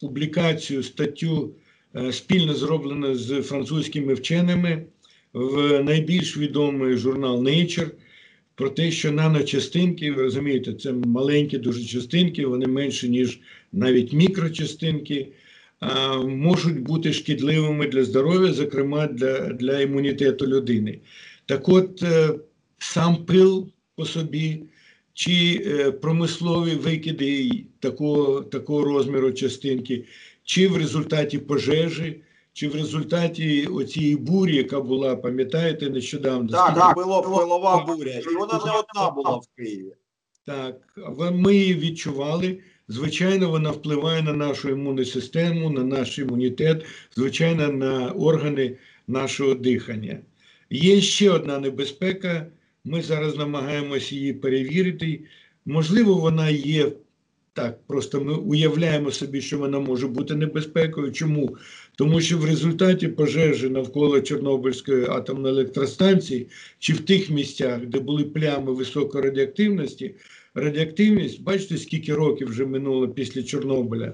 публікацію, 0.00 0.82
статтю 0.82 1.54
е, 1.96 2.12
спільно 2.12 2.54
зроблену 2.54 3.14
з 3.14 3.42
французькими 3.42 4.14
вченими 4.14 4.86
в 5.32 5.82
найбільш 5.82 6.36
відомий 6.36 6.96
журнал 6.96 7.42
Nature 7.42 7.90
про 8.54 8.70
те, 8.70 8.90
що 8.90 9.12
наночастинки, 9.12 10.12
ви 10.12 10.22
розумієте, 10.22 10.74
це 10.74 10.92
маленькі 10.92 11.58
дуже 11.58 11.84
частинки, 11.84 12.46
вони 12.46 12.66
менші, 12.66 13.08
ніж 13.08 13.40
навіть 13.72 14.12
мікрочастинки, 14.12 15.28
можуть 16.26 16.80
бути 16.80 17.12
шкідливими 17.12 17.86
для 17.86 18.04
здоров'я, 18.04 18.52
зокрема 18.52 19.06
для, 19.06 19.38
для 19.38 19.80
імунітету 19.80 20.46
людини. 20.46 20.98
Так 21.46 21.68
от 21.68 22.02
е, 22.02 22.34
сам 22.78 23.16
пил 23.16 23.68
по 23.96 24.06
собі 24.06 24.62
чи 25.14 25.62
е, 25.66 25.92
промислові 25.92 26.74
викиди 26.74 27.64
такого 27.80 28.40
такого 28.40 28.84
розміру 28.84 29.32
частинки, 29.32 30.04
чи 30.44 30.68
в 30.68 30.76
результаті 30.76 31.38
пожежі, 31.38 32.20
чи 32.52 32.68
в 32.68 32.74
результаті 32.74 33.66
оцієї 33.66 34.16
бурі, 34.16 34.56
яка 34.56 34.80
була, 34.80 35.16
пам'ятаєте, 35.16 35.90
нещодавно. 35.90 36.48
Так, 36.48 36.74
так, 36.74 36.94
було 36.94 37.22
пилова 37.22 37.84
буря, 37.84 38.12
і 38.12 38.34
вона 38.34 38.60
не 38.66 38.70
одна 38.70 39.10
була 39.10 39.36
в 39.36 39.46
Києві. 39.56 39.92
Так, 40.46 40.76
ми 41.32 41.54
її 41.56 41.74
відчували. 41.74 42.58
Звичайно, 42.88 43.50
вона 43.50 43.70
впливає 43.70 44.22
на 44.22 44.32
нашу 44.32 44.68
імунну 44.68 45.04
систему, 45.04 45.70
на 45.70 45.84
наш 45.84 46.18
імунітет, 46.18 46.84
звичайно, 47.16 47.68
на 47.68 48.10
органи 48.10 48.76
нашого 49.06 49.54
дихання. 49.54 50.18
Є 50.70 51.00
ще 51.00 51.30
одна 51.30 51.58
небезпека. 51.58 52.46
Ми 52.84 53.02
зараз 53.02 53.36
намагаємося 53.36 54.14
її 54.14 54.32
перевірити. 54.32 55.20
Можливо, 55.66 56.14
вона 56.14 56.48
є 56.50 56.92
так, 57.52 57.78
просто 57.86 58.20
ми 58.20 58.34
уявляємо 58.34 59.10
собі, 59.10 59.40
що 59.40 59.58
вона 59.58 59.78
може 59.78 60.08
бути 60.08 60.34
небезпекою. 60.34 61.12
Чому? 61.12 61.56
Тому 61.96 62.20
що 62.20 62.38
в 62.38 62.44
результаті 62.44 63.08
пожежі 63.08 63.68
навколо 63.68 64.20
Чорнобильської 64.20 65.04
атомної 65.04 65.54
електростанції 65.54 66.46
чи 66.78 66.92
в 66.92 67.00
тих 67.00 67.30
місцях, 67.30 67.86
де 67.86 68.00
були 68.00 68.24
плями 68.24 68.72
високої 68.72 69.24
радіоактивності, 69.24 70.14
радіоактивність, 70.54 71.42
бачите, 71.42 71.78
скільки 71.78 72.14
років 72.14 72.48
вже 72.48 72.66
минуло 72.66 73.08
після 73.08 73.42
Чорнобиля, 73.42 74.12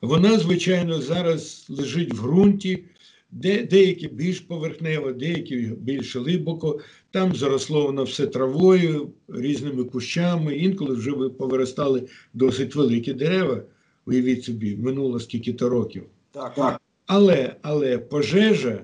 вона, 0.00 0.38
звичайно, 0.38 1.00
зараз 1.00 1.66
лежить 1.68 2.14
в 2.14 2.22
ґрунті. 2.22 2.84
Де, 3.30 3.62
деякі 3.62 4.08
більш 4.08 4.40
поверхнево, 4.40 5.12
деякі 5.12 5.56
більш 5.56 6.16
глибоко. 6.16 6.80
Там 7.10 7.34
заросло 7.34 7.82
воно 7.82 8.04
все 8.04 8.26
травою, 8.26 9.10
різними 9.28 9.84
кущами. 9.84 10.56
Інколи 10.56 10.94
вже 10.94 11.12
повиростали 11.12 12.08
досить 12.34 12.74
великі 12.74 13.12
дерева. 13.12 13.62
Уявіть 14.06 14.44
собі, 14.44 14.76
минуло 14.76 15.20
скільки-то 15.20 15.68
років. 15.68 16.02
Так, 16.32 16.54
так. 16.54 16.80
Але, 17.06 17.56
але 17.62 17.98
пожежа 17.98 18.82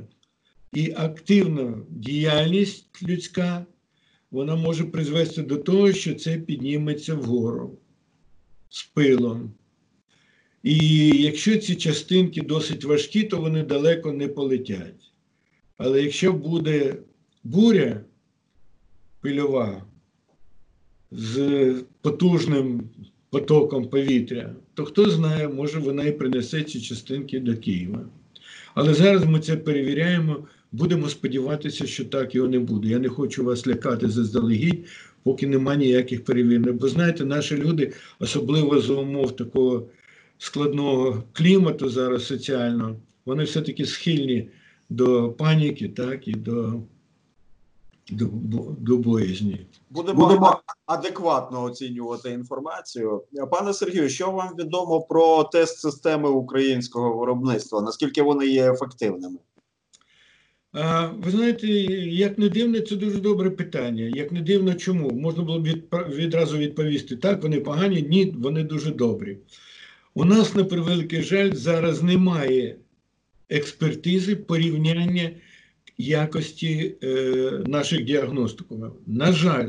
і 0.73 0.93
активна 0.97 1.83
діяльність 1.91 3.03
людська 3.03 3.67
вона 4.31 4.57
може 4.57 4.85
призвести 4.85 5.43
до 5.43 5.57
того, 5.57 5.93
що 5.93 6.15
це 6.15 6.39
підніметься 6.39 7.15
вгору 7.15 7.79
з 8.69 8.83
пилом. 8.85 9.53
І 10.63 10.77
якщо 11.23 11.57
ці 11.57 11.75
частинки 11.75 12.43
досить 12.43 12.85
важкі, 12.85 13.25
то 13.25 13.37
вони 13.37 13.63
далеко 13.63 14.13
не 14.13 14.29
полетять. 14.29 15.13
Але 15.77 16.03
якщо 16.03 16.33
буде 16.33 16.97
буря 17.45 18.01
пильова 19.21 19.83
з 21.11 21.75
потужним 22.01 22.83
потоком 23.31 23.89
повітря, 23.89 24.55
то 24.75 24.85
хто 24.85 25.11
знає, 25.11 25.49
може 25.49 25.79
вона 25.79 26.05
і 26.05 26.13
принесе 26.13 26.63
ці 26.63 26.81
частинки 26.81 27.41
до 27.41 27.57
Києва. 27.57 28.07
Але 28.75 28.95
зараз 28.95 29.25
ми 29.25 29.41
це 29.41 29.57
перевіряємо. 29.57 30.47
Будемо 30.73 31.09
сподіватися, 31.09 31.87
що 31.87 32.05
так 32.05 32.35
його 32.35 32.49
не 32.49 32.59
буде. 32.59 32.89
Я 32.89 32.99
не 32.99 33.09
хочу 33.09 33.45
вас 33.45 33.67
лякати 33.67 34.09
заздалегідь. 34.09 34.85
поки 35.23 35.47
немає 35.47 35.79
ніяких 35.79 36.25
перевірок. 36.25 36.77
Бо 36.77 36.89
знаєте, 36.89 37.25
наші 37.25 37.57
люди, 37.57 37.93
особливо 38.19 38.81
за 38.81 38.95
умов 38.95 39.37
такого 39.37 39.89
складного 40.43 41.23
клімату 41.33 41.89
зараз 41.89 42.27
соціального, 42.27 42.97
вони 43.27 43.45
все-таки 43.45 43.87
схильні 43.87 44.49
до 44.91 45.33
паніки, 45.33 45.89
так, 45.89 46.29
і 46.29 46.33
до 46.33 46.73
до, 48.11 48.27
до 48.79 48.97
боязні. 48.97 49.67
Будемо, 49.91 50.27
Будемо 50.27 50.61
адекватно 50.87 51.63
оцінювати 51.63 52.31
інформацію. 52.31 53.23
Пане 53.51 53.73
Сергію, 53.73 54.09
що 54.09 54.31
вам 54.31 54.55
відомо 54.59 55.01
про 55.01 55.45
тест 55.45 55.79
системи 55.79 56.29
українського 56.29 57.19
виробництва? 57.19 57.83
Наскільки 57.83 58.23
вони 58.23 58.47
є 58.47 58.73
ефективними? 58.73 59.39
А, 60.73 61.07
Ви 61.07 61.31
знаєте, 61.31 61.67
як 61.67 62.39
не 62.39 62.49
дивно, 62.49 62.81
це 62.81 62.97
дуже 62.97 63.21
добре 63.21 63.51
питання. 63.51 64.11
Як 64.15 64.33
не 64.33 64.41
дивно, 64.41 64.75
чому? 64.75 65.11
Можна 65.11 65.43
було 65.43 65.61
б 65.61 65.63
від, 65.63 65.85
відразу 66.09 66.59
відповісти: 66.59 67.17
так, 67.17 67.43
вони 67.43 67.61
погані, 67.61 68.03
ні, 68.03 68.35
вони 68.39 68.63
дуже 68.63 68.91
добрі. 68.91 69.39
У 70.15 70.25
нас, 70.25 70.55
на 70.55 70.65
превеликий 70.65 71.23
жаль, 71.23 71.53
зараз 71.53 72.03
немає 72.03 72.77
експертизи 73.49 74.37
порівняння 74.37 75.31
якості 75.99 76.95
е, 77.03 77.09
наших 77.67 78.05
діагностиків. 78.05 78.93
На 79.07 79.33
жаль, 79.33 79.69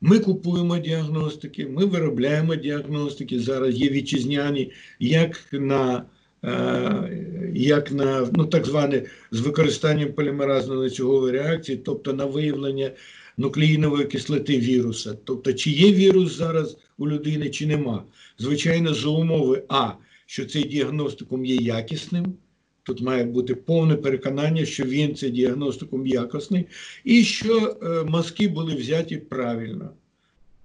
ми 0.00 0.18
купуємо 0.18 0.78
діагностики, 0.78 1.66
ми 1.66 1.84
виробляємо 1.84 2.54
діагностики. 2.54 3.40
Зараз 3.40 3.74
є 3.74 3.90
вітчизняні, 3.90 4.72
як 4.98 5.40
на 5.52 6.04
е, 6.44 7.50
як 7.54 7.92
на 7.92 8.28
ну, 8.32 8.46
так 8.46 8.66
зване 8.66 9.02
з 9.30 9.40
використанням 9.40 10.08
полімеразно-ланцюгової 10.08 11.30
реакції, 11.30 11.78
тобто 11.78 12.12
на 12.12 12.24
виявлення 12.24 12.90
нуклеїнової 13.36 14.04
кислоти 14.04 14.58
віруса. 14.58 15.16
Тобто, 15.24 15.52
чи 15.52 15.70
є 15.70 15.92
вірус 15.92 16.36
зараз 16.36 16.76
у 16.98 17.08
людини, 17.08 17.50
чи 17.50 17.66
нема. 17.66 18.04
Звичайно, 18.38 18.94
за 18.94 19.08
умови 19.08 19.62
А, 19.68 19.92
що 20.26 20.44
цей 20.44 20.64
діагностикум 20.64 21.44
є 21.44 21.56
якісним. 21.56 22.34
Тут 22.82 23.00
має 23.00 23.24
бути 23.24 23.54
повне 23.54 23.96
переконання, 23.96 24.64
що 24.64 24.84
він 24.84 25.14
це 25.14 25.30
діагностикум 25.30 26.06
якісний, 26.06 26.66
і 27.04 27.24
що 27.24 27.78
е, 27.82 28.04
мазки 28.04 28.48
були 28.48 28.74
взяті 28.74 29.16
правильно. 29.16 29.90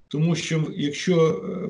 Тому 0.08 0.36
що 0.36 0.68
якщо 0.75 1.30
е, 1.30 1.70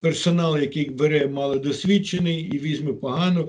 персонал, 0.00 0.58
який 0.58 0.90
бере 0.90 1.26
малодосвідчений 1.26 2.40
і 2.40 2.58
візьме 2.58 2.92
погано, 2.92 3.48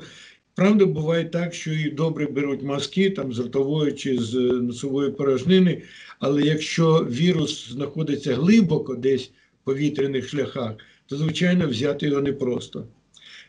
правда, 0.56 0.86
буває 0.86 1.26
так, 1.26 1.54
що 1.54 1.74
і 1.74 1.90
добре 1.90 2.26
беруть 2.26 2.64
мазки 2.64 3.10
там, 3.10 3.34
з 3.34 3.40
ротової 3.40 3.94
чи 3.94 4.18
з 4.18 4.34
носової 4.62 5.12
порожнини, 5.12 5.82
але 6.20 6.42
якщо 6.42 7.08
вірус 7.12 7.70
знаходиться 7.72 8.36
глибоко 8.36 8.96
десь 8.96 9.32
в 9.62 9.66
повітряних 9.66 10.30
шляхах, 10.30 10.76
то, 11.08 11.18
звичайно, 11.18 11.68
взяти 11.68 12.08
його 12.08 12.22
непросто. 12.22 12.88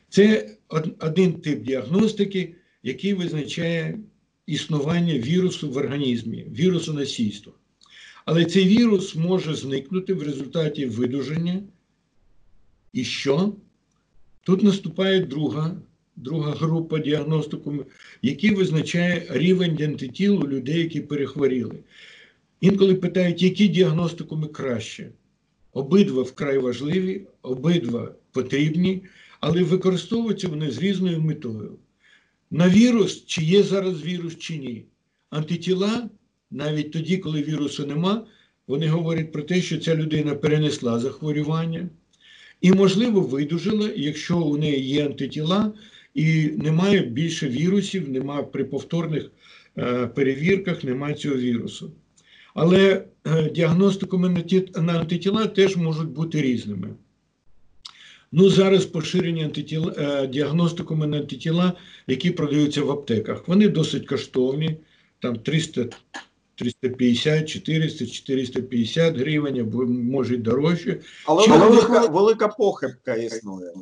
Це 0.08 0.56
один 0.98 1.32
тип 1.32 1.62
діагностики, 1.62 2.54
який 2.82 3.14
визначає 3.14 3.98
існування 4.46 5.14
вірусу 5.18 5.70
в 5.70 5.76
організмі, 5.76 6.46
вірусу 6.50 6.92
носійства. 6.92 7.52
Але 8.24 8.44
цей 8.44 8.64
вірус 8.64 9.16
може 9.16 9.54
зникнути 9.54 10.14
в 10.14 10.22
результаті 10.22 10.86
видуження. 10.86 11.62
І 12.92 13.04
що? 13.04 13.52
Тут 14.44 14.62
наступає 14.62 15.20
друга 15.20 15.76
друга 16.16 16.52
група 16.52 16.98
діагностику, 16.98 17.74
який 18.22 18.54
визначає 18.54 19.26
рівень 19.30 19.82
антитіл 19.82 20.34
у 20.44 20.48
людей, 20.48 20.78
які 20.78 21.00
перехворіли. 21.00 21.76
Інколи 22.60 22.94
питають, 22.94 23.42
які 23.42 23.68
діагностикуми 23.68 24.48
краще. 24.48 25.10
Обидва 25.72 26.22
вкрай 26.22 26.58
важливі, 26.58 27.26
обидва 27.42 28.14
потрібні 28.32 29.02
але 29.40 29.62
використовуються 29.62 30.48
вони 30.48 30.70
з 30.70 30.78
різною 30.78 31.20
метою. 31.20 31.78
На 32.50 32.68
вірус, 32.68 33.24
чи 33.26 33.44
є 33.44 33.62
зараз 33.62 34.02
вірус, 34.02 34.38
чи 34.38 34.58
ні. 34.58 34.84
Антитіла, 35.30 36.10
навіть 36.50 36.92
тоді, 36.92 37.16
коли 37.16 37.42
вірусу 37.42 37.86
нема, 37.86 38.26
вони 38.66 38.88
говорять 38.88 39.32
про 39.32 39.42
те, 39.42 39.62
що 39.62 39.78
ця 39.78 39.94
людина 39.94 40.34
перенесла 40.34 40.98
захворювання 40.98 41.88
і, 42.60 42.72
можливо, 42.72 43.20
видужила, 43.20 43.90
якщо 43.96 44.38
у 44.38 44.56
неї 44.56 44.84
є 44.84 45.06
антитіла 45.06 45.72
і 46.14 46.44
немає 46.44 47.00
більше 47.00 47.48
вірусів, 47.48 48.08
немає 48.08 48.42
при 48.42 48.64
повторних 48.64 49.30
е, 49.78 50.06
перевірках, 50.06 50.84
немає 50.84 51.14
цього 51.14 51.36
вірусу. 51.36 51.92
Але 52.54 53.04
діагностиками 53.52 54.44
на 54.76 54.92
антитіла 54.92 55.46
теж 55.46 55.76
можуть 55.76 56.08
бути 56.08 56.42
різними. 56.42 56.88
Ну, 58.32 58.50
зараз 58.50 58.86
поширені 58.86 59.44
антитіла, 59.44 59.92
е, 59.98 60.26
діагностикуми 60.26 61.06
на 61.06 61.16
антитіла, 61.16 61.72
які 62.06 62.30
продаються 62.30 62.82
в 62.82 62.90
аптеках. 62.90 63.48
Вони 63.48 63.68
досить 63.68 64.06
коштовні, 64.06 64.76
там 65.22 65.36
300, 65.36 65.86
350, 66.54 67.48
400, 67.48 68.06
450 68.06 69.16
гривень, 69.16 69.60
або 69.60 69.86
може 69.86 70.34
й 70.34 70.38
дорожче. 70.38 71.00
Але 71.26 71.44
Чи 71.44 71.50
велика, 71.50 72.06
велика 72.06 72.48
похибка 72.48 73.14
існує. 73.14 73.72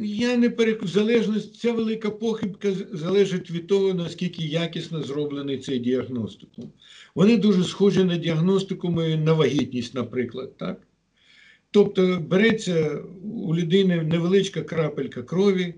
Я 0.00 0.36
не 0.36 0.50
перек... 0.50 0.86
залежність, 0.86 1.56
ця 1.56 1.72
велика 1.72 2.10
похибка 2.10 2.72
залежить 2.92 3.50
від 3.50 3.66
того, 3.66 3.94
наскільки 3.94 4.44
якісно 4.44 5.02
зроблений 5.02 5.58
цей 5.58 5.78
діагностикум. 5.78 6.72
Вони 7.14 7.36
дуже 7.36 7.64
схожі 7.64 8.04
на 8.04 8.16
діагностикуми 8.16 9.16
на 9.16 9.32
вагітність, 9.32 9.94
наприклад. 9.94 10.56
так? 10.56 10.80
Тобто 11.70 12.24
береться 12.28 13.02
у 13.24 13.56
людини 13.56 14.02
невеличка 14.02 14.62
крапелька 14.62 15.22
крові, 15.22 15.74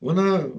вона 0.00 0.50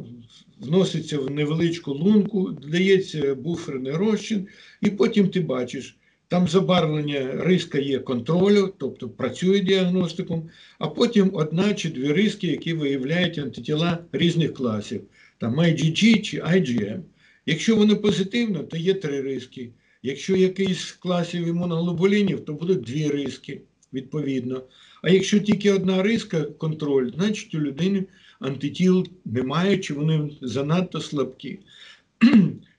вноситься 0.59 1.19
в 1.19 1.31
невеличку 1.31 1.93
лунку, 1.93 2.51
додається 2.51 3.35
буферний 3.35 3.91
розчин, 3.91 4.47
і 4.81 4.89
потім 4.89 5.29
ти 5.29 5.39
бачиш, 5.39 5.98
там 6.29 6.47
забарвлення 6.47 7.31
риска 7.31 7.79
є 7.79 7.99
контролю, 7.99 8.73
тобто 8.77 9.09
працює 9.09 9.59
діагностиком, 9.59 10.49
а 10.79 10.87
потім 10.87 11.31
одна 11.33 11.73
чи 11.73 11.89
дві 11.89 12.13
риски, 12.13 12.47
які 12.47 12.73
виявляють 12.73 13.37
антитіла 13.37 13.97
різних 14.11 14.53
класів, 14.53 15.01
там 15.37 15.59
IgG 15.59 16.21
чи 16.21 16.37
IgM. 16.37 17.01
Якщо 17.45 17.75
воно 17.75 17.97
позитивно, 17.97 18.59
то 18.59 18.77
є 18.77 18.93
три 18.93 19.21
риски. 19.21 19.69
Якщо 20.03 20.35
якийсь 20.35 20.79
з 20.79 20.91
класів 20.91 21.47
імуноглобулінів, 21.47 22.45
то 22.45 22.53
будуть 22.53 22.81
дві 22.81 23.07
риски 23.07 23.61
відповідно. 23.93 24.63
А 25.01 25.09
якщо 25.09 25.39
тільки 25.39 25.71
одна 25.71 26.03
риска 26.03 26.41
контроль, 26.41 27.11
значить 27.15 27.55
у 27.55 27.59
людини 27.59 28.05
антитіл 28.39 29.07
немає, 29.25 29.77
чи 29.77 29.93
вони 29.93 30.31
занадто 30.41 31.01
слабкі. 31.01 31.59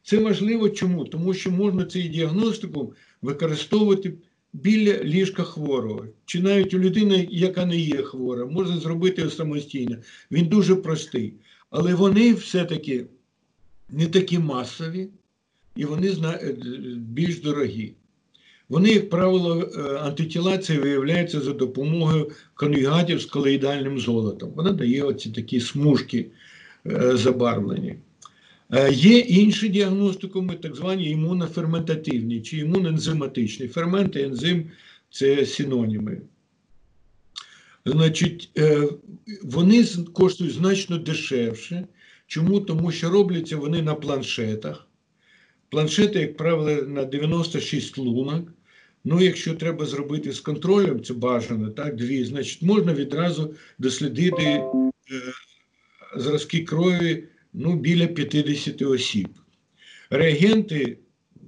Це 0.02 0.18
важливо 0.18 0.70
чому? 0.70 1.04
Тому 1.04 1.34
що 1.34 1.50
можна 1.50 1.84
цей 1.84 2.08
діагностику 2.08 2.94
використовувати 3.22 4.14
біля 4.52 5.04
ліжка 5.04 5.42
хворого, 5.42 6.06
чи 6.24 6.40
навіть 6.40 6.74
у 6.74 6.78
людини, 6.78 7.28
яка 7.30 7.66
не 7.66 7.76
є 7.76 8.02
хвора, 8.02 8.46
можна 8.46 8.76
зробити 8.76 9.20
його 9.20 9.32
самостійно. 9.32 9.96
Він 10.30 10.46
дуже 10.46 10.76
простий. 10.76 11.34
Але 11.70 11.94
вони 11.94 12.34
все-таки 12.34 13.06
не 13.90 14.06
такі 14.06 14.38
масові 14.38 15.08
і 15.76 15.84
вони 15.84 16.14
більш 16.96 17.40
дорогі. 17.40 17.94
Вони, 18.68 18.90
як 18.90 19.10
правило, 19.10 19.62
е, 19.62 19.80
антитіла 19.96 20.58
виявляються 20.68 21.40
за 21.40 21.52
допомогою 21.52 22.30
конюгатів 22.54 23.20
з 23.20 23.24
колоїдальним 23.24 23.98
золотом. 23.98 24.52
Вона 24.56 24.72
дає 24.72 25.02
оці 25.02 25.30
такі 25.30 25.60
смужки 25.60 26.26
е, 26.86 27.16
забарвлені. 27.16 27.96
Е, 28.72 28.92
є 28.92 29.18
інші 29.18 29.68
діагностикуми, 29.68 30.54
так 30.54 30.76
звані 30.76 31.10
імуноферментативні 31.10 32.40
чи 32.40 32.56
імунензиматичні. 32.56 33.68
Фермент 33.68 34.16
і 34.16 34.22
ензим 34.22 34.70
це 35.10 35.46
синоніми. 35.46 36.20
Значить, 37.84 38.50
вони 39.42 39.84
коштують 40.12 40.54
значно 40.54 40.98
дешевше. 40.98 41.86
Чому? 42.26 42.60
Тому 42.60 42.92
що 42.92 43.10
робляться 43.10 43.56
вони 43.56 43.82
на 43.82 43.94
планшетах. 43.94 44.86
Планшети, 45.68 46.20
як 46.20 46.36
правило, 46.36 46.82
на 46.82 47.04
96 47.04 47.98
лунок. 47.98 48.52
Ну, 49.04 49.20
якщо 49.20 49.54
треба 49.54 49.86
зробити 49.86 50.32
з 50.32 50.40
контролем, 50.40 51.04
це 51.04 51.14
бажано, 51.14 51.70
так, 51.70 51.96
дві, 51.96 52.24
значить, 52.24 52.62
можна 52.62 52.94
відразу 52.94 53.54
дослідити 53.78 54.42
е, 54.42 54.62
зразки 56.16 56.64
крові 56.64 57.24
ну, 57.54 57.76
біля 57.76 58.06
50 58.06 58.82
осіб. 58.82 59.28
Реагенти 60.10 60.98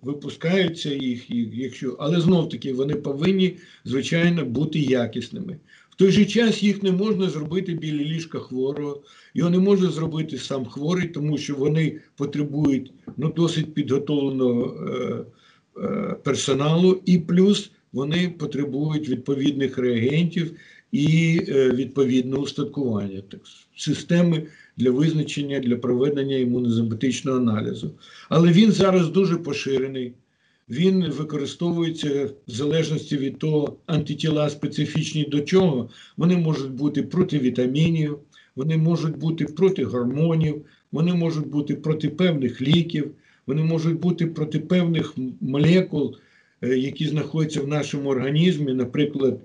випускаються 0.02 0.94
їх, 0.94 1.30
якщо, 1.54 1.96
але 2.00 2.20
знов 2.20 2.48
таки 2.48 2.72
вони 2.72 2.94
повинні, 2.94 3.56
звичайно, 3.84 4.44
бути 4.44 4.78
якісними. 4.78 5.56
В 5.90 5.94
той 5.94 6.10
же 6.10 6.24
час 6.24 6.62
їх 6.62 6.82
не 6.82 6.92
можна 6.92 7.30
зробити 7.30 7.74
біля 7.74 8.02
ліжка 8.02 8.38
хворого, 8.38 9.02
його 9.34 9.50
не 9.50 9.58
може 9.58 9.90
зробити 9.90 10.38
сам 10.38 10.66
хворий, 10.66 11.08
тому 11.08 11.38
що 11.38 11.54
вони 11.54 12.00
потребують 12.16 12.92
ну, 13.16 13.32
досить 13.36 13.74
підготовленого. 13.74 14.88
Е, 14.88 15.24
Е, 15.76 16.16
персоналу, 16.22 17.00
і 17.04 17.18
плюс 17.18 17.70
вони 17.92 18.28
потребують 18.38 19.08
відповідних 19.08 19.78
реагентів 19.78 20.56
і 20.92 21.40
е, 21.48 21.70
відповідного 21.70 22.42
устаткування 22.42 23.22
так, 23.30 23.40
системи 23.76 24.42
для 24.76 24.90
визначення 24.90 25.61
для 25.61 25.76
проведення 25.76 26.37
імунозематичного 26.37 27.38
аналізу. 27.38 27.90
Але 28.28 28.52
він 28.52 28.72
зараз 28.72 29.08
дуже 29.08 29.37
поширений. 29.37 30.12
Він 30.68 31.11
використовується 31.11 32.24
в 32.48 32.50
залежності 32.50 33.16
від 33.16 33.38
того, 33.38 33.76
антитіла 33.87 34.50
специфічні 34.50 35.24
до 35.24 35.40
чого. 35.40 35.90
Вони 36.16 36.37
можуть 36.37 36.70
бути 36.70 37.02
проти 37.02 37.38
вітамінів, 37.38 38.18
вони 38.56 38.76
можуть 38.76 39.18
бути 39.18 39.44
проти 39.44 39.85
гормонів, 39.85 40.64
вони 40.92 41.14
можуть 41.14 41.46
бути 41.46 41.74
проти 41.74 42.08
певних 42.08 42.62
ліків, 42.62 43.11
вони 43.46 43.62
можуть 43.62 44.00
бути 44.00 44.26
проти 44.26 44.58
певних 44.58 45.14
молекул, 45.40 46.16
е, 46.62 46.78
які 46.78 47.06
знаходяться 47.06 47.61
в 47.61 47.68
нашому 47.68 48.11
організмі, 48.11 48.72
наприклад, 48.72 49.40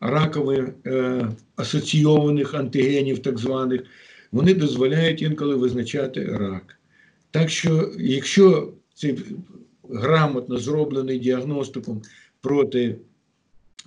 ракових 0.00 0.68
е, 0.86 1.28
асоційованих 1.56 2.54
антигенів, 2.54 3.18
так 3.18 3.38
званих, 3.38 3.82
вони 4.32 4.54
дозволяють 4.54 5.22
інколи 5.22 5.54
визначати 5.54 6.24
рак. 6.24 6.78
Так 7.30 7.50
що, 7.50 7.92
якщо 7.98 8.72
цей 8.94 9.18
грамотно 9.90 10.58
зроблений 10.58 11.18
діагностиком 11.18 12.02
проти 12.40 12.98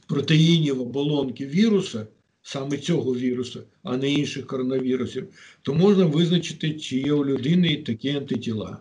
протеїнів 0.07 0.81
оболонки 0.81 1.45
віруса, 1.45 2.07
саме 2.43 2.77
цього 2.77 3.15
вірусу, 3.15 3.63
а 3.83 3.97
не 3.97 4.09
інших 4.09 4.47
коронавірусів, 4.47 5.27
то 5.61 5.73
можна 5.73 6.05
визначити, 6.05 6.73
чи 6.73 6.97
є 6.97 7.13
у 7.13 7.25
людини 7.25 7.83
такі 7.85 8.09
антитіла. 8.09 8.77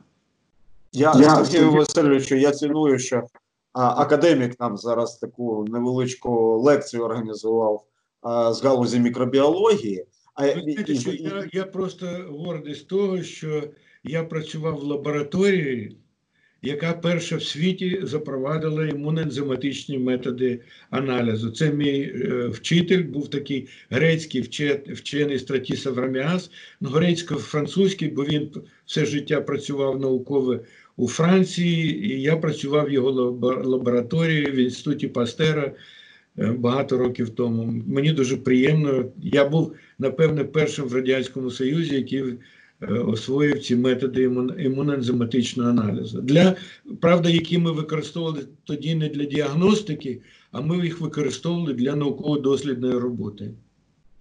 Я, 0.92 1.14
я 1.20 1.44
Сергію 1.44 1.72
Васильовичу, 1.72 2.34
я 2.34 2.50
ціную, 2.50 2.98
що 2.98 3.22
а, 3.72 4.02
академік 4.02 4.60
нам 4.60 4.76
зараз 4.76 5.16
таку 5.16 5.64
невеличку 5.68 6.60
лекцію 6.60 7.02
організував 7.02 7.84
а, 8.20 8.52
з 8.52 8.62
галузі 8.62 9.00
мікробіології. 9.00 10.04
А, 10.40 10.54
Ви 10.54 10.62
знаєте, 10.62 10.94
що 10.94 11.12
я, 11.12 11.48
я 11.52 11.64
просто 11.64 12.06
гордий 12.28 12.74
з 12.74 12.82
того, 12.82 13.22
що 13.22 13.70
я 14.04 14.24
працював 14.24 14.74
в 14.74 14.82
лабораторії 14.82 15.96
яка 16.62 16.92
перша 16.92 17.36
в 17.36 17.42
світі 17.42 18.00
запровадила 18.02 18.86
імуноензиматичні 18.86 19.98
методи 19.98 20.60
аналізу. 20.90 21.50
Це 21.50 21.72
мій 21.72 22.12
е, 22.14 22.48
вчитель, 22.48 23.02
був 23.04 23.30
такий 23.30 23.68
грецький 23.90 24.40
вчений 24.86 25.38
Стратіс 25.38 25.86
Авраміас, 25.86 26.50
ну, 26.80 26.88
грецько-французький, 26.88 28.08
бо 28.08 28.24
він 28.24 28.50
все 28.86 29.04
життя 29.04 29.40
працював 29.40 30.00
науково 30.00 30.60
у 30.96 31.08
Франції, 31.08 32.06
і 32.06 32.22
я 32.22 32.36
працював 32.36 32.86
в 32.86 32.92
його 32.92 33.10
лабораторії 33.64 34.44
в 34.44 34.54
інституті 34.54 35.08
Пастера. 35.08 35.72
Е, 36.40 36.52
багато 36.52 36.98
років 36.98 37.30
тому 37.30 37.82
мені 37.86 38.12
дуже 38.12 38.36
приємно. 38.36 39.04
Я 39.22 39.48
був 39.48 39.74
напевне 39.98 40.44
першим 40.44 40.84
в 40.84 40.94
радянському 40.94 41.50
союзі, 41.50 41.94
який 41.94 42.22
Е, 42.82 42.86
освоїв 42.86 43.62
ці 43.62 43.76
методи 43.76 44.22
імуноензиматичного 44.58 45.70
аналізу. 45.70 46.20
Для 46.20 46.56
правда, 47.00 47.28
які 47.28 47.58
ми 47.58 47.72
використовували 47.72 48.46
тоді 48.64 48.94
не 48.94 49.08
для 49.08 49.24
діагностики, 49.24 50.22
а 50.52 50.60
ми 50.60 50.84
їх 50.84 51.00
використовували 51.00 51.74
для 51.74 51.96
науково-дослідної 51.96 52.98
роботи. 52.98 53.54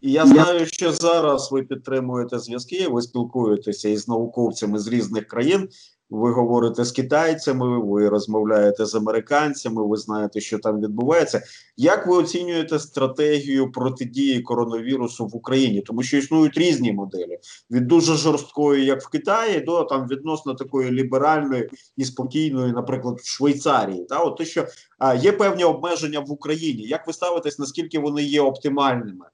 І 0.01 0.12
я 0.12 0.25
знаю, 0.25 0.65
що 0.65 0.91
зараз 0.91 1.49
ви 1.51 1.63
підтримуєте 1.63 2.39
зв'язки, 2.39 2.88
ви 2.88 3.01
спілкуєтеся 3.01 3.89
із 3.89 4.08
науковцями 4.08 4.79
з 4.79 4.88
різних 4.88 5.27
країн. 5.27 5.69
Ви 6.10 6.32
говорите 6.32 6.86
з 6.86 6.91
китайцями, 6.91 7.80
ви 7.80 8.10
розмовляєте 8.10 8.86
з 8.86 8.95
американцями, 8.95 9.88
ви 9.88 9.98
знаєте, 9.98 10.41
що 10.41 10.60
там 10.60 10.82
відбувається. 10.82 11.41
Як 11.78 12.08
ви 12.08 12.15
оцінюєте 12.15 12.80
стратегію 12.80 13.72
протидії 13.72 14.41
коронавірусу 14.41 15.26
в 15.28 15.36
Україні? 15.36 15.82
Тому 15.82 16.04
що 16.04 16.17
існують 16.17 16.58
різні 16.58 16.93
моделі 16.93 17.38
від 17.72 17.88
дуже 17.88 18.15
жорсткої, 18.15 18.86
як 18.86 19.02
в 19.02 19.10
Китаї, 19.10 19.60
до 19.60 19.84
там 19.84 20.08
відносно 20.08 20.54
такої 20.54 20.91
ліберальної 20.91 21.69
і 21.98 22.06
спокійної, 22.06 22.72
наприклад, 22.72 23.19
в 23.19 23.28
Швейцарії. 23.28 24.06
Та 24.06 24.19
от 24.19 24.38
те, 24.38 24.45
що 24.45 24.65
а, 25.00 25.15
є 25.15 25.32
певні 25.32 25.63
обмеження 25.63 26.19
в 26.19 26.32
Україні. 26.32 26.84
Як 26.84 27.08
ви 27.08 27.13
ставитесь, 27.13 27.60
наскільки 27.60 28.00
вони 28.00 28.24
є 28.24 28.41
оптимальними? 28.41 29.26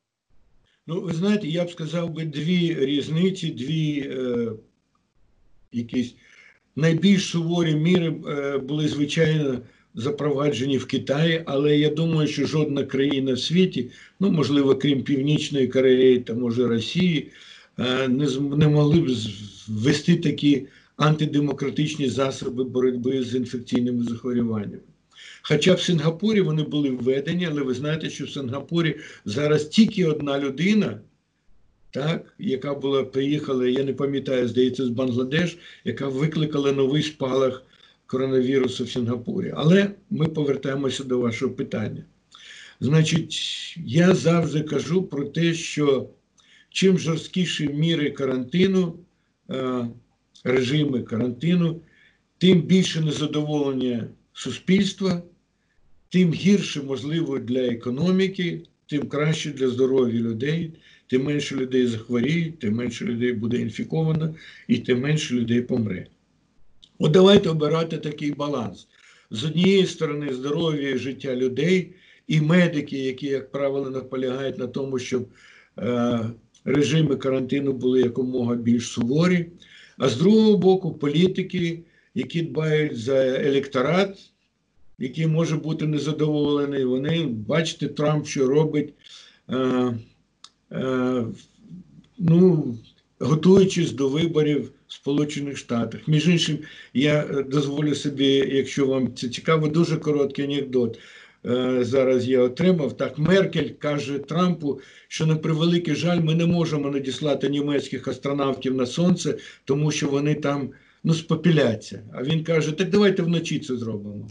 Ну, 0.88 1.02
ви 1.02 1.14
знаєте, 1.14 1.48
я 1.48 1.64
б 1.64 1.72
сказав 1.72 2.10
би 2.10 2.26
дві 2.26 2.76
різниці, 2.80 3.52
дві 3.52 4.00
е, 4.00 4.52
якісь 5.72 6.16
найбільш 6.76 7.26
суворі 7.26 7.76
міри 7.76 8.14
е, 8.28 8.58
були 8.58 8.88
звичайно 8.88 9.60
запроваджені 9.96 10.78
в 10.78 10.86
Китаї, 10.86 11.44
але 11.46 11.78
я 11.78 11.90
думаю, 11.90 12.28
що 12.28 12.46
жодна 12.46 12.84
країна 12.84 13.34
в 13.34 13.40
світі, 13.40 13.90
ну 14.20 14.32
можливо, 14.32 14.76
крім 14.76 15.04
Північної 15.04 15.68
Кореї 15.68 16.20
та 16.20 16.34
може 16.34 16.68
Росії, 16.68 17.32
е, 17.80 18.08
не 18.08 18.28
не 18.40 18.68
могли 18.68 19.00
б 19.00 19.10
ввести 19.68 20.16
такі 20.16 20.68
антидемократичні 20.98 22.10
засоби 22.10 22.64
боротьби 22.64 23.24
з 23.24 23.36
інфекційними 23.36 24.04
захворюваннями. 24.04 24.80
Хоча 25.42 25.74
в 25.74 25.82
Сингапурі 25.82 26.42
вони 26.42 26.64
були 26.64 26.90
введені, 26.90 27.46
але 27.46 27.62
ви 27.62 27.74
знаєте, 27.74 28.10
що 28.10 28.26
в 28.26 28.30
Сингапурі 28.30 28.96
зараз 29.26 29.66
тільки 29.66 30.06
одна 30.06 30.40
людина 30.40 31.00
так, 31.96 32.34
яка 32.40 32.74
була 32.74 33.04
приїхала, 33.04 33.68
я 33.68 33.84
не 33.84 33.94
пам'ятаю, 33.94 34.48
здається, 34.48 34.86
з 34.86 34.90
Бангладеш, 34.90 35.58
яка 35.84 36.08
викликала 36.08 36.72
новий 36.72 37.04
спалах 37.04 37.64
коронавірусу 38.06 38.84
в 38.84 38.90
Сінгапурі. 38.90 39.54
Але 39.56 39.92
ми 40.10 40.28
повертаємося 40.28 41.04
до 41.04 41.20
вашого 41.20 41.54
питання. 41.54 42.04
Значить, 42.80 43.36
я 43.86 44.16
завжди 44.16 44.62
кажу 44.62 45.04
про 45.04 45.26
те, 45.26 45.54
що 45.54 46.10
чим 46.70 47.00
жорсткіші 47.00 47.68
міри 47.68 48.12
карантину, 48.12 49.00
е, 49.50 49.88
режими 50.44 51.04
карантину, 51.04 51.82
тим 52.38 52.62
більше 52.62 53.02
незадоволення 53.02 54.08
суспільства, 54.34 55.22
тим 56.10 56.34
гірше 56.34 56.82
можливо 56.82 57.40
для 57.40 57.62
економіки, 57.62 58.64
тим 58.86 59.08
краще 59.08 59.52
для 59.52 59.68
здоров'я 59.68 60.20
людей 60.22 60.74
тим 61.08 61.24
менше 61.24 61.56
людей 61.56 61.88
захворіють, 61.88 62.60
тим 62.60 62.76
менше 62.76 63.06
людей 63.06 63.34
буде 63.34 63.58
інфіковано 63.58 64.36
і 64.68 64.78
тим 64.78 65.02
менше 65.02 65.34
людей 65.36 65.62
помре. 65.62 66.08
От 67.00 67.12
давайте 67.12 67.50
обирати 67.50 67.98
такий 67.98 68.32
баланс. 68.32 68.88
З 69.32 69.44
однієї 69.44 69.86
сторони, 69.86 70.34
здоров'я 70.34 70.90
і 70.90 70.98
життя 70.98 71.36
людей 71.36 71.94
і 72.28 72.42
медики, 72.42 72.98
які, 72.98 73.28
як 73.28 73.52
правило, 73.52 73.90
наполягають 73.90 74.58
на 74.58 74.68
тому, 74.68 75.00
щоб 75.00 75.28
е, 75.80 76.20
режими 76.66 77.16
карантину 77.16 77.74
були 77.74 78.02
якомога 78.02 78.56
більш 78.56 78.88
суворі. 78.88 79.46
А 79.98 80.10
з 80.10 80.18
другого 80.18 80.58
боку, 80.58 80.94
політики, 80.94 81.80
які 82.16 82.42
дбають 82.42 82.98
за 82.98 83.26
електорат, 83.26 84.18
який 85.00 85.28
може 85.28 85.56
бути 85.56 85.88
незадоволений, 85.88 86.86
вони 86.86 87.26
бачите, 87.26 87.88
Трамп, 87.88 88.28
що 88.28 88.48
робить. 88.48 88.94
Е, 89.50 89.94
ну, 92.18 92.76
готуючись 93.20 93.92
до 93.92 94.10
виборів 94.10 94.72
в 94.88 94.94
Сполучених 94.94 95.58
Штатах. 95.58 96.08
Між 96.08 96.28
іншим, 96.28 96.58
я 96.94 97.20
е, 97.22 97.44
дозволю 97.44 97.96
собі, 97.96 98.50
якщо 98.52 98.88
вам 98.88 99.16
це 99.16 99.30
цікаво, 99.30 99.68
дуже 99.68 99.98
короткий 99.98 100.46
анекдот. 100.46 101.00
Е, 101.46 101.84
зараз 101.84 102.28
я 102.28 102.42
отримав 102.42 102.98
так. 102.98 103.18
Меркель 103.18 103.70
каже 103.70 104.20
Трампу, 104.20 104.80
що 105.08 105.26
на 105.26 105.36
превеликий 105.36 105.96
жаль, 105.96 106.20
ми 106.20 106.36
не 106.36 106.46
можемо 106.46 106.90
надіслати 106.90 107.50
німецьких 107.50 108.08
астронавтів 108.08 108.76
на 108.76 108.86
сонце, 108.86 109.38
тому 109.66 109.92
що 109.92 110.08
вони 110.08 110.36
там 110.36 110.70
ну, 111.06 111.14
спопіляться. 111.14 112.04
А 112.14 112.24
він 112.24 112.44
каже: 112.44 112.72
так 112.72 112.90
давайте 112.90 113.24
вночі 113.24 113.60
це 113.60 113.78
зробимо. 113.78 114.28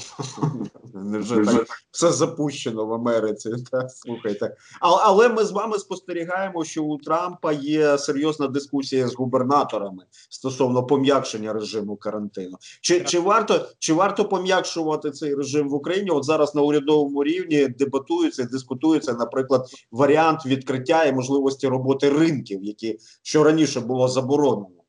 Невже 0.95 1.45
так 1.45 1.67
все 1.91 2.13
запущено 2.13 2.87
в 2.87 2.93
Америці? 2.93 3.51
Так? 3.71 3.91
Слухайте. 3.91 4.57
Але, 4.81 4.99
але 5.03 5.29
ми 5.29 5.45
з 5.45 5.51
вами 5.51 5.79
спостерігаємо, 5.79 6.65
що 6.65 6.85
у 6.85 6.99
Трампа 6.99 7.53
є 7.53 7.99
серйозна 7.99 8.49
дискусія 8.49 9.09
з 9.09 9.15
губернаторами 9.15 10.05
стосовно 10.29 10.87
пом'якшення 10.87 11.53
режиму 11.53 11.97
карантину. 11.97 12.57
Чи 12.81 13.01
чи 13.01 13.21
варто 13.21 13.69
чи 13.79 13.93
варто 13.93 14.25
пом'якшувати 14.25 15.11
цей 15.11 15.35
режим 15.35 15.69
в 15.69 15.75
Україні? 15.75 16.11
От 16.11 16.25
зараз 16.25 16.55
на 16.55 16.63
урядовому 16.63 17.25
рівні 17.25 17.69
дебатується, 17.69 18.45
дискутується, 18.45 19.13
наприклад, 19.13 19.67
варіант 19.93 20.47
відкриття 20.47 21.05
і 21.05 21.13
можливості 21.13 21.69
роботи 21.69 22.11
ринків, 22.11 22.65
які 22.65 22.99
що 23.23 23.45
раніше 23.45 23.81
було 23.81 24.09
заборонено. 24.09 24.84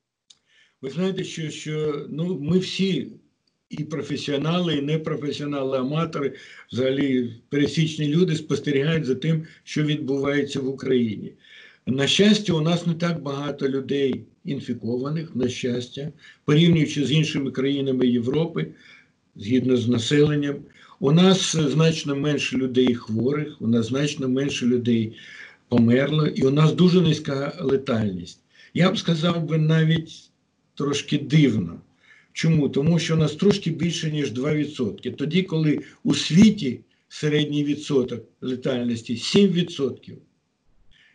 Ви 0.85 0.91
знаєте, 0.91 1.23
що 1.23 1.49
що 1.49 2.05
ну, 2.09 2.39
ми 2.41 2.59
всі, 2.59 3.07
і 3.69 3.83
професіонали, 3.83 4.75
і 4.75 4.81
непрофесіонали, 4.81 5.77
аматори, 5.77 6.33
взагалі 6.71 7.33
пересічні 7.49 8.07
люди 8.07 8.35
спостерігають 8.35 9.05
за 9.05 9.15
тим, 9.15 9.43
що 9.63 9.83
відбувається 9.83 10.59
в 10.59 10.67
Україні. 10.67 11.33
На 11.87 12.07
щастя, 12.07 12.53
у 12.53 12.61
нас 12.61 12.87
не 12.87 12.93
так 12.93 13.21
багато 13.21 13.69
людей 13.69 14.25
інфікованих, 14.43 15.35
на 15.35 15.49
щастя, 15.49 16.11
порівнюючи 16.45 17.05
з 17.05 17.11
іншими 17.11 17.51
країнами 17.51 18.07
Європи, 18.07 18.67
згідно 19.35 19.77
з 19.77 19.87
населенням. 19.87 20.55
У 20.99 21.11
нас 21.11 21.55
значно 21.55 22.15
менше 22.15 22.57
людей 22.57 22.95
хворих, 22.95 23.61
у 23.61 23.67
нас 23.67 23.87
значно 23.87 24.29
менше 24.29 24.65
людей 24.65 25.17
померло, 25.69 26.27
і 26.27 26.41
у 26.41 26.51
нас 26.51 26.73
дуже 26.73 27.01
низька 27.01 27.57
летальність. 27.61 28.39
Я 28.73 28.91
б 28.91 28.97
сказав 28.97 29.43
би 29.43 29.57
навіть 29.57 30.31
трошки 30.75 31.17
дивно. 31.17 31.79
Чому? 32.33 32.69
Тому 32.69 32.99
що 32.99 33.13
у 33.13 33.17
нас 33.17 33.35
трошки 33.35 33.71
більше, 33.71 34.11
ніж 34.11 34.33
2%. 34.33 35.15
Тоді, 35.15 35.43
коли 35.43 35.79
у 36.03 36.15
світі 36.15 36.79
середній 37.07 37.63
відсоток 37.63 38.23
летальності 38.41 39.15
7%, 39.15 40.13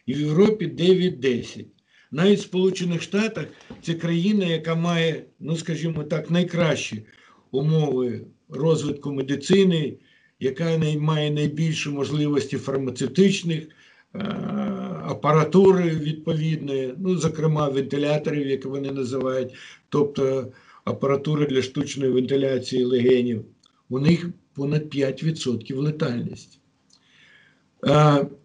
і 0.07 0.14
в 0.14 0.20
Європі 0.20 0.66
9-10. 0.66 1.64
Навіть 2.11 2.38
в 2.38 2.42
Сполучених 2.42 3.03
Штатах 3.03 3.46
це 3.83 3.94
країна, 3.94 4.46
яка 4.46 4.75
має, 4.75 5.25
ну 5.40 5.57
скажімо 5.57 6.05
так, 6.05 6.31
найкращі 6.31 7.03
умови 7.51 8.20
розвитку 8.49 9.12
медицини, 9.12 9.94
яка 10.40 10.79
має 10.99 11.31
найбільші 11.31 11.88
можливості 11.88 12.57
фармацевтичних, 12.57 13.68
апаратури 15.05 15.90
відповідної, 15.90 16.94
ну, 16.99 17.16
зокрема, 17.16 17.68
вентиляторів, 17.68 18.46
як 18.46 18.64
вони 18.64 18.92
називають, 18.92 19.55
тобто 19.88 20.53
апаратури 20.85 21.46
для 21.46 21.62
штучної 21.62 22.12
вентиляції 22.12 22.85
легенів. 22.85 23.44
У 23.88 23.99
них 23.99 24.31
понад 24.55 24.94
5% 24.94 25.77
летальність. 25.77 26.59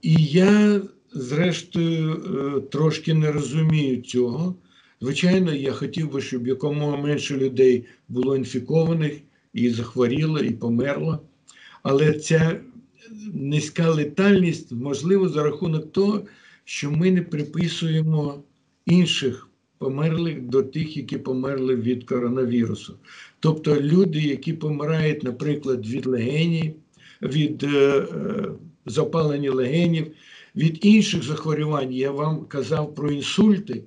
І 0.01 0.13
я, 0.25 0.82
зрештою, 1.13 2.13
е, 2.13 2.62
трошки 2.62 3.13
не 3.13 3.32
розумію 3.32 4.01
цього. 4.01 4.56
Звичайно, 5.01 5.54
я 5.54 5.71
хотів 5.71 6.12
би, 6.12 6.21
щоб 6.21 6.47
якомога 6.47 6.97
менше 6.97 7.38
людей 7.38 7.86
було 8.10 8.36
інфікованих 8.36 9.13
і 9.54 9.69
захворіло, 9.69 10.39
і 10.39 10.51
померло. 10.51 11.19
Але 11.84 12.13
ця 12.13 12.60
низька 13.33 13.89
летальність 13.89 14.71
можливо 14.71 15.29
за 15.29 15.43
рахунок 15.43 15.91
того, 15.91 16.21
що 16.63 16.91
ми 16.91 17.11
не 17.11 17.21
приписуємо 17.21 18.43
інших 18.85 19.49
померлих 19.77 20.41
до 20.41 20.63
тих, 20.63 20.97
які 20.97 21.17
померли 21.17 21.75
від 21.75 22.03
коронавірусу. 22.03 22.95
Тобто 23.39 23.81
люди, 23.81 24.19
які 24.19 24.53
помирають, 24.53 25.23
наприклад, 25.23 25.87
від 25.87 26.05
легені, 26.05 26.75
від 27.21 27.63
е, 27.63 27.67
е, 27.67 28.51
запалення 28.85 29.51
легенів, 29.51 30.07
від 30.55 30.85
інших 30.85 31.23
захворювань, 31.23 31.93
я 31.93 32.11
вам 32.11 32.45
казав 32.45 32.95
про 32.95 33.11
інсульти. 33.11 33.83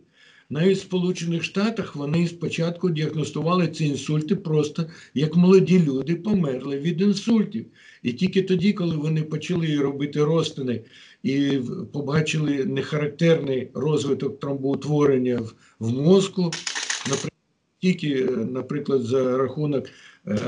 Навіть 0.50 0.78
в 0.78 0.80
Сполучених 0.80 1.44
Штатах 1.44 1.96
вони 1.96 2.28
спочатку 2.28 2.90
діагностували 2.90 3.68
ці 3.68 3.84
інсульти 3.84 4.36
просто 4.36 4.86
як 5.14 5.36
молоді 5.36 5.82
люди 5.82 6.14
померли 6.14 6.78
від 6.78 7.00
інсультів. 7.00 7.66
І 8.02 8.12
тільки 8.12 8.42
тоді, 8.42 8.72
коли 8.72 8.96
вони 8.96 9.22
почали 9.22 9.76
робити 9.76 10.24
розтини 10.24 10.80
і 11.22 11.60
побачили 11.92 12.64
нехарактерний 12.64 13.68
розвиток 13.74 14.40
тромбоутворення 14.40 15.42
в, 15.78 15.92
мозку, 15.92 16.42
наприклад, 17.06 17.32
тільки, 17.80 18.24
наприклад, 18.52 19.02
за 19.02 19.38
рахунок 19.38 19.86
е, 20.26 20.38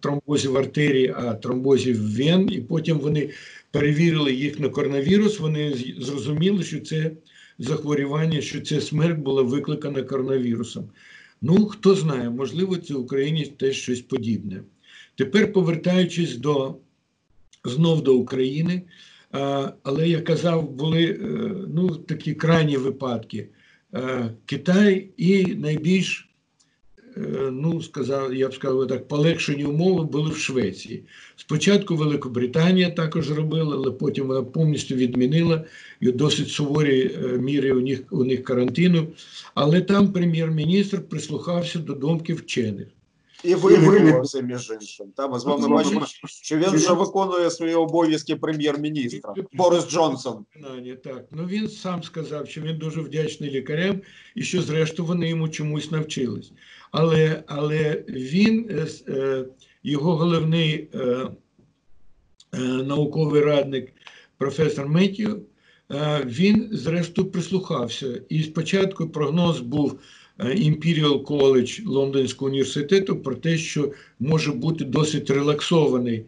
тромбозів 0.00 0.56
артерії, 0.56 1.14
а 1.16 1.34
тромбозів 1.34 2.16
вен, 2.16 2.48
і 2.52 2.60
потім 2.60 2.98
вони 2.98 3.30
перевірили 3.70 4.32
їх 4.32 4.60
на 4.60 4.68
коронавірус, 4.68 5.40
вони 5.40 5.74
зрозуміли, 5.98 6.62
що 6.62 6.80
це 6.80 7.10
захворювання, 7.58 8.40
що 8.40 8.60
ця 8.60 8.80
смерть 8.80 9.18
була 9.18 9.42
викликана 9.42 10.02
коронавірусом. 10.02 10.84
Ну, 11.42 11.66
хто 11.66 11.94
знає, 11.94 12.30
можливо, 12.30 12.76
це 12.76 12.94
в 12.94 13.00
Україні 13.00 13.46
теж 13.46 13.76
щось 13.76 14.00
подібне. 14.00 14.62
Тепер 15.14 15.52
повертаючись 15.52 16.36
до 16.36 16.76
знов 17.64 18.02
до 18.02 18.16
України, 18.16 18.82
але 19.82 20.08
я 20.08 20.20
казав, 20.20 20.70
були 20.70 21.04
е, 21.04 21.16
ну, 21.74 21.88
такі 21.88 22.34
крайні 22.34 22.76
випадки. 22.76 23.48
Китай 24.46 25.08
і 25.16 25.46
найбільш 25.46 26.28
Е, 26.30 26.33
ну, 27.50 27.82
сказав, 27.82 28.34
я 28.34 28.48
б 28.48 28.54
сказав 28.54 28.88
так, 28.88 29.08
полегшені 29.08 29.64
умови 29.64 30.04
були 30.04 30.30
в 30.30 30.36
Швеції. 30.36 31.04
Спочатку 31.36 31.96
Великобританія 31.96 32.90
також 32.90 33.30
робила, 33.30 33.76
але 33.76 33.90
потім 33.90 34.26
вона 34.26 34.42
повністю 34.42 34.94
відмінила 34.94 35.64
і 36.00 36.12
досить 36.12 36.48
суворі 36.48 37.16
е, 37.24 37.38
міри 37.38 37.72
у 37.72 37.80
них 37.80 38.00
у 38.10 38.24
них 38.24 38.44
карантину. 38.44 39.06
Але 39.54 39.80
там 39.80 40.12
прем'єр-міністр 40.12 41.08
прислухався 41.08 41.78
до 41.78 41.94
думки 41.94 42.34
вчених. 42.34 42.86
І 43.44 43.54
виявився, 43.54 44.40
між 44.40 44.72
іншим. 44.80 45.06
Та 45.16 45.28
ми 45.28 45.38
з 45.38 45.44
вами 45.44 45.68
бачимо, 45.68 46.06
що 46.26 46.56
він 46.56 46.70
вже 46.70 46.92
виконує 46.92 47.50
свої 47.50 47.74
обов'язки 47.74 48.36
прем'єр-міністра 48.36 49.34
Борис 49.52 49.88
Джонсон. 49.88 50.44
Так, 51.04 51.24
ну 51.30 51.46
він 51.46 51.68
сам 51.68 52.02
сказав, 52.02 52.48
що 52.48 52.60
він 52.60 52.78
дуже 52.78 53.00
вдячний 53.00 53.50
лікарям 53.50 54.00
і 54.34 54.42
що, 54.42 54.62
зрештою, 54.62 55.08
вони 55.08 55.28
йому 55.28 55.48
чомусь 55.48 55.90
навчились. 55.90 56.52
Але 56.96 57.42
але 57.46 58.04
він, 58.08 58.66
е, 58.70 58.86
е, 59.08 59.44
його 59.82 60.16
головний 60.16 60.88
е, 60.94 61.26
науковий 62.84 63.42
радник, 63.42 63.92
професор 64.38 64.88
Меттю, 64.88 65.40
він, 66.24 66.68
зрештою, 66.72 67.30
прислухався. 67.30 68.22
І 68.28 68.42
спочатку 68.42 69.08
прогноз 69.08 69.60
був. 69.60 70.00
Imperial 70.38 71.22
College 71.22 71.86
Лондонського 71.86 72.48
університету 72.48 73.16
про 73.16 73.34
те, 73.34 73.56
що 73.58 73.92
може 74.20 74.52
бути 74.52 74.84
досить 74.84 75.30
релаксований 75.30 76.26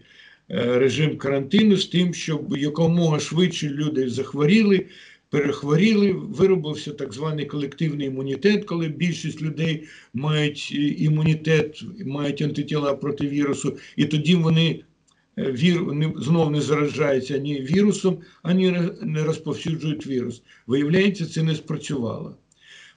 режим 0.48 1.16
карантину 1.16 1.76
з 1.76 1.87
тим, 1.87 2.14
щоб 2.14 2.57
якомога 2.57 3.20
швидше 3.20 3.68
люди 3.68 4.11
захворіли, 4.11 4.87
перехворіли, 5.30 6.12
виробився 6.12 6.92
так 6.92 7.12
званий 7.12 7.46
колективний 7.46 8.06
імунітет, 8.06 8.64
коли 8.64 8.88
більшість 8.88 9.42
людей 9.42 9.88
мають 10.14 10.72
імунітет, 10.98 11.82
мають 12.06 12.42
антитіла 12.42 12.94
проти 12.94 13.28
вірусу, 13.28 13.78
і 13.96 14.04
тоді 14.04 14.34
вони 14.34 14.80
вір, 15.38 15.84
вони 15.84 16.14
знов 16.16 16.50
не 16.50 16.60
заражаються 16.60 17.38
ні 17.38 17.60
вірусом, 17.60 18.18
ані 18.42 18.78
не 19.02 19.24
розповсюджують 19.24 20.06
вірус. 20.06 20.42
Виявляється, 20.66 21.26
це 21.26 21.42
не 21.42 21.54
спрацювало. 21.54 22.36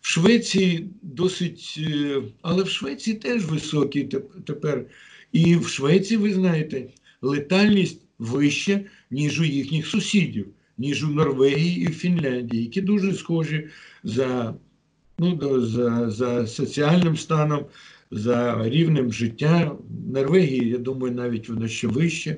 В 0.02 0.08
Швеції 0.08 0.90
досить, 1.02 1.76
е, 1.78 2.22
але 2.42 2.64
в 2.64 2.70
Швеції 2.70 3.16
теж 3.16 3.46
високі 3.46 4.10
тепер. 4.46 4.86
І 5.32 5.56
в 5.56 5.68
Швеції, 5.68 6.18
ви 6.18 6.34
знаєте, 6.34 6.86
летальність 7.22 8.02
вища, 8.20 8.82
ніж 9.12 9.40
у 9.40 9.44
їхніх 9.44 9.88
сусідів, 9.88 10.48
ніж 10.80 11.04
у 11.04 11.08
Норвегії 11.08 11.82
і 11.82 11.88
в 11.88 11.96
Фінляндії, 11.96 12.64
які 12.64 12.82
дуже 12.82 13.14
схожі 13.14 13.68
за 14.04 14.56
ну, 15.20 15.62
за, 15.62 16.10
за 16.10 16.48
соціальним 16.48 17.18
станом, 17.18 17.66
за 18.12 18.70
рівнем 18.70 19.14
життя. 19.14 19.76
Норвегії, 20.14 20.70
я 20.70 20.78
думаю, 20.78 21.16
навіть 21.16 21.50
воно 21.50 21.68
ще 21.68 21.88
вище. 21.88 22.38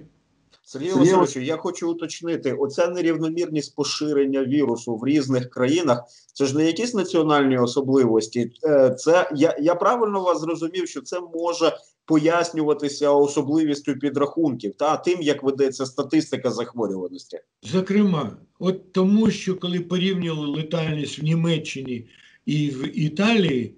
Сергій 0.72 0.92
Васильович, 0.92 1.36
я 1.36 1.58
хочу 1.58 1.92
уточнити: 1.92 2.54
оця 2.54 2.88
нерівномірність 2.88 3.76
поширення 3.76 4.44
вірусу 4.44 4.96
в 4.96 5.06
різних 5.06 5.50
країнах. 5.50 6.04
Це 6.34 6.46
ж 6.46 6.58
не 6.58 6.66
якісь 6.66 6.94
національні 6.94 7.58
особливості. 7.58 8.52
Е, 8.64 8.96
це 9.00 9.30
я 9.36 9.58
я 9.62 9.76
правильно 9.76 10.22
вас 10.22 10.42
зрозумів, 10.42 10.88
що 10.88 11.02
це 11.02 11.20
може 11.36 11.78
пояснюватися 12.06 13.12
особливістю 13.12 13.94
підрахунків 13.94 14.74
та 14.76 14.98
тим, 14.98 15.22
як 15.22 15.44
ведеться 15.44 15.86
статистика 15.86 16.52
захворюваності. 16.52 17.40
Зокрема, 17.64 18.38
от 18.60 18.94
тому, 18.94 19.32
що 19.32 19.56
коли 19.56 19.80
порівнювали 19.80 20.48
летальність 20.48 21.20
в 21.20 21.24
Німеччині 21.24 22.08
і 22.46 22.70
в 22.70 22.98
Італії, 22.98 23.76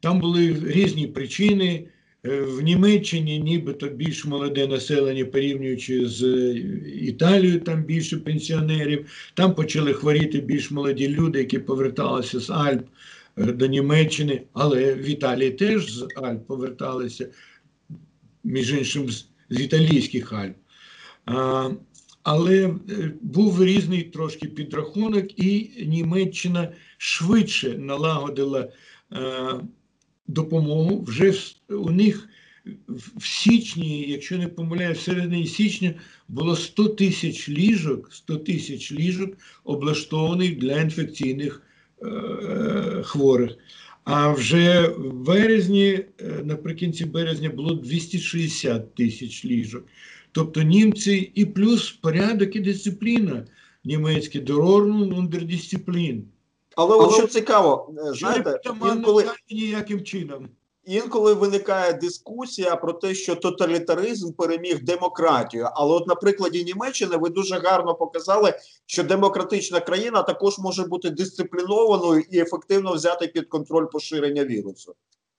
там 0.00 0.20
були 0.20 0.56
різні 0.66 1.06
причини. 1.06 1.88
Е, 2.28 2.40
в 2.40 2.60
Німеччині 2.60 3.38
нібито 3.38 3.88
більш 3.88 4.24
молоде 4.24 4.66
населення, 4.66 5.24
порівнюючи 5.24 6.08
з 6.08 6.22
е, 6.22 6.58
Італією, 7.00 7.60
там 7.60 7.82
більше 7.82 8.16
пенсіонерів. 8.16 9.06
Там 9.34 9.54
почали 9.54 9.92
хворіти 9.92 10.40
більш 10.40 10.70
молоді 10.70 11.08
люди, 11.08 11.38
які 11.38 11.58
поверталися 11.58 12.40
з 12.40 12.50
Альп 12.50 12.86
е, 13.36 13.52
до 13.52 13.66
Німеччини, 13.66 14.42
але 14.52 14.94
в 14.94 15.08
Італії 15.08 15.50
теж 15.50 15.92
з 15.92 16.06
Альп 16.16 16.46
поверталися, 16.46 17.28
між 18.44 18.72
іншим, 18.72 19.10
з, 19.10 19.26
італійських 19.50 20.32
Альп. 20.32 20.56
Але 22.22 22.74
був 23.20 23.64
різний 23.64 24.02
трошки 24.02 24.48
підрахунок, 24.48 25.38
і 25.38 25.70
Німеччина 25.86 26.72
швидше 26.98 27.78
налагодила 27.78 28.68
допомогу. 30.28 31.04
Вже 31.06 31.32
у 31.68 31.90
них 31.90 32.28
в 33.16 33.26
січні, 33.26 34.08
якщо 34.08 34.38
не 34.38 34.48
помиляю, 34.48 34.94
в 34.94 34.98
середині 34.98 35.46
січня 35.46 35.94
було 36.28 36.56
100 36.56 36.88
тисяч 36.88 37.48
ліжок, 37.48 38.12
100 38.12 38.36
тисяч 38.36 38.92
ліжок 38.92 39.30
облаштованих 39.64 40.58
для 40.58 40.80
інфекційних 40.80 41.62
е, 42.02 43.02
хворих. 43.04 43.50
А 44.04 44.32
вже 44.32 44.88
в 44.88 45.12
березні, 45.12 45.88
е, 45.92 46.06
наприкінці 46.44 47.04
березня, 47.04 47.50
було 47.50 47.74
260 47.74 48.94
тисяч 48.94 49.44
ліжок. 49.44 49.86
Тобто 50.32 50.62
німці 50.62 51.30
і 51.34 51.44
плюс 51.44 51.90
порядок 51.90 52.56
і 52.56 52.60
дисципліна. 52.60 53.46
Німецькі 53.84 54.40
дорорну 54.40 55.18
ундердисциплін. 55.18 56.24
Але 56.76 56.96
от 56.96 57.14
що 57.14 57.26
цікаво, 57.26 57.94
е, 57.98 58.14
знаєте, 58.14 58.60
інколи, 58.92 59.24
ніяким 59.50 60.04
чином. 60.04 60.48
інколи 60.84 61.34
виникає 61.34 61.92
дискусія 61.92 62.76
про 62.76 62.92
те, 62.92 63.14
що 63.14 63.36
тоталітаризм 63.36 64.32
переміг 64.32 64.84
демократію. 64.84 65.68
Але, 65.72 65.94
от 65.94 66.06
на 66.06 66.14
прикладі 66.14 66.64
Німеччини, 66.64 67.16
ви 67.16 67.28
дуже 67.28 67.58
гарно 67.58 67.94
показали, 67.94 68.54
що 68.86 69.04
демократична 69.04 69.80
країна 69.80 70.22
також 70.22 70.58
може 70.58 70.84
бути 70.84 71.10
дисциплінованою 71.10 72.24
і 72.30 72.38
ефективно 72.38 72.92
взяти 72.92 73.26
під 73.26 73.46
контроль 73.46 73.86
поширення 73.86 74.44
вірусу. 74.44 74.94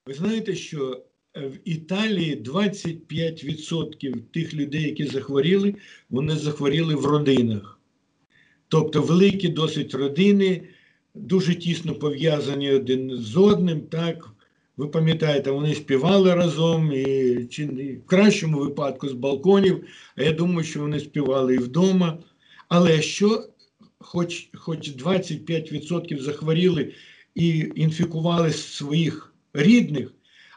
Ви 0.06 0.14
знаєте, 0.14 0.56
що 0.56 1.02
е, 1.38 1.48
в 1.48 1.70
Італії 1.70 2.44
25% 2.44 4.22
тих 4.34 4.54
людей, 4.54 4.82
які 4.84 5.06
захворіли, 5.06 5.76
вони 6.10 6.36
захворіли 6.36 6.96
в 6.96 7.06
родинах. 7.06 7.80
Тобто 8.68 9.02
великі 9.02 9.48
досить 9.48 9.94
родини, 9.94 10.62
дуже 11.20 11.56
тісно 11.56 11.96
пов'язані 11.96 12.72
один 12.72 13.12
з 13.18 13.38
одним. 13.38 13.82
Так, 13.82 14.30
ви 14.78 14.88
пам'ятаєте, 14.88 15.52
вони 15.52 15.76
співали 15.76 16.34
разом, 16.36 16.92
і 16.94 17.46
чи 17.50 17.66
не- 17.66 17.94
в 17.94 18.06
кращому 18.06 18.60
випадку 18.60 19.10
з 19.10 19.14
балконів, 19.14 19.84
а 20.16 20.24
я 20.24 20.32
думаю, 20.32 20.64
що 20.64 20.80
вони 20.80 21.00
співали 21.00 21.56
і 21.56 21.58
вдома. 21.58 22.18
Але 22.70 23.02
що, 23.02 23.44
хоч, 24.00 24.50
хоч 24.54 24.90
25% 24.90 26.22
захворіли 26.22 26.94
і 27.36 27.72
інфікували 27.76 28.52
своїх 28.52 29.34
рідних, 29.54 30.14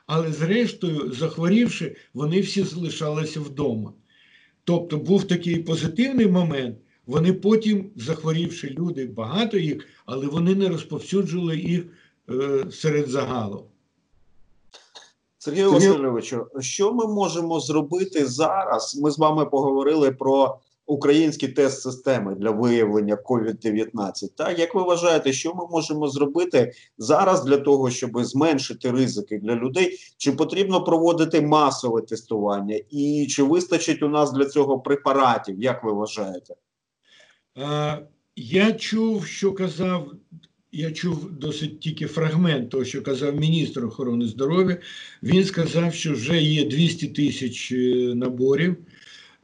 але 0.07 0.33
зрештою, 0.33 1.13
захворівши, 1.13 1.97
вони 2.15 2.41
всі 2.41 2.63
залишалися 2.63 3.41
вдома. 3.41 3.93
Тобто 4.65 4.97
був 4.97 5.25
такий 5.29 5.57
позитивний 5.57 6.27
момент. 6.27 6.77
Вони 7.11 7.33
потім, 7.33 7.91
захворівши 7.97 8.69
люди, 8.79 9.07
багато 9.07 9.59
їх, 9.59 9.87
але 10.07 10.27
вони 10.27 10.55
не 10.55 10.69
розповсюджували 10.69 11.57
їх 11.57 11.85
е, 12.31 12.67
серед 12.71 13.09
загалу. 13.09 13.65
Сергію 15.39 15.73
Васильовичу, 15.73 16.47
що 16.61 16.93
ми 16.93 17.07
можемо 17.07 17.61
зробити 17.61 18.27
зараз? 18.27 19.01
Ми 19.03 19.11
з 19.11 19.19
вами 19.19 19.47
поговорили 19.47 20.13
про 20.13 20.59
українські 20.87 21.49
тест-системи 21.49 22.35
для 22.35 22.51
виявлення 22.51 23.17
COVID-19. 23.17 24.29
Так, 24.37 24.59
як 24.59 24.75
ви 24.75 24.83
вважаєте, 24.83 25.33
що 25.33 25.55
ми 25.55 25.67
можемо 25.71 26.09
зробити 26.09 26.73
зараз 26.99 27.45
для 27.45 27.59
того, 27.59 27.91
щоб 27.91 28.25
зменшити 28.25 28.91
ризики 28.91 29.39
для 29.39 29.55
людей? 29.55 29.99
Чи 30.17 30.33
потрібно 30.33 30.85
проводити 30.85 31.41
масове 31.41 32.03
тестування? 32.03 32.81
І 32.91 33.27
чи 33.31 33.43
вистачить 33.43 34.03
у 34.03 34.09
нас 34.09 34.33
для 34.33 34.45
цього 34.45 34.81
препаратів? 34.81 35.63
Як 35.63 35.85
ви 35.85 35.93
вважаєте? 35.93 36.55
Я 38.37 38.73
чув, 38.73 39.27
що 39.27 39.53
казав, 39.53 40.13
я 40.73 40.93
чув 40.93 41.33
досить 41.33 41.81
тільки 41.81 42.07
фрагмент 42.07 42.71
того, 42.71 42.85
що 42.85 43.03
казав 43.03 43.41
міністр 43.41 43.85
охорони 43.85 44.27
здоров'я. 44.27 44.79
Він 45.23 45.45
сказав, 45.45 45.95
що 45.95 46.13
вже 46.13 46.43
є 46.43 46.65
200 46.65 47.09
тисяч 47.09 47.73
е, 47.73 47.77
наборів, 48.15 48.77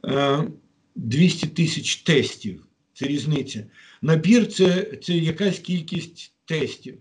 е, 0.05 0.47
200 0.95 1.47
тисяч 1.47 1.95
тестів. 1.95 2.67
Це 2.93 3.05
різниця. 3.05 3.65
Набір 4.01 4.47
це, 4.47 4.97
це 5.03 5.13
якась 5.17 5.59
кількість 5.59 6.33
тестів. 6.45 6.97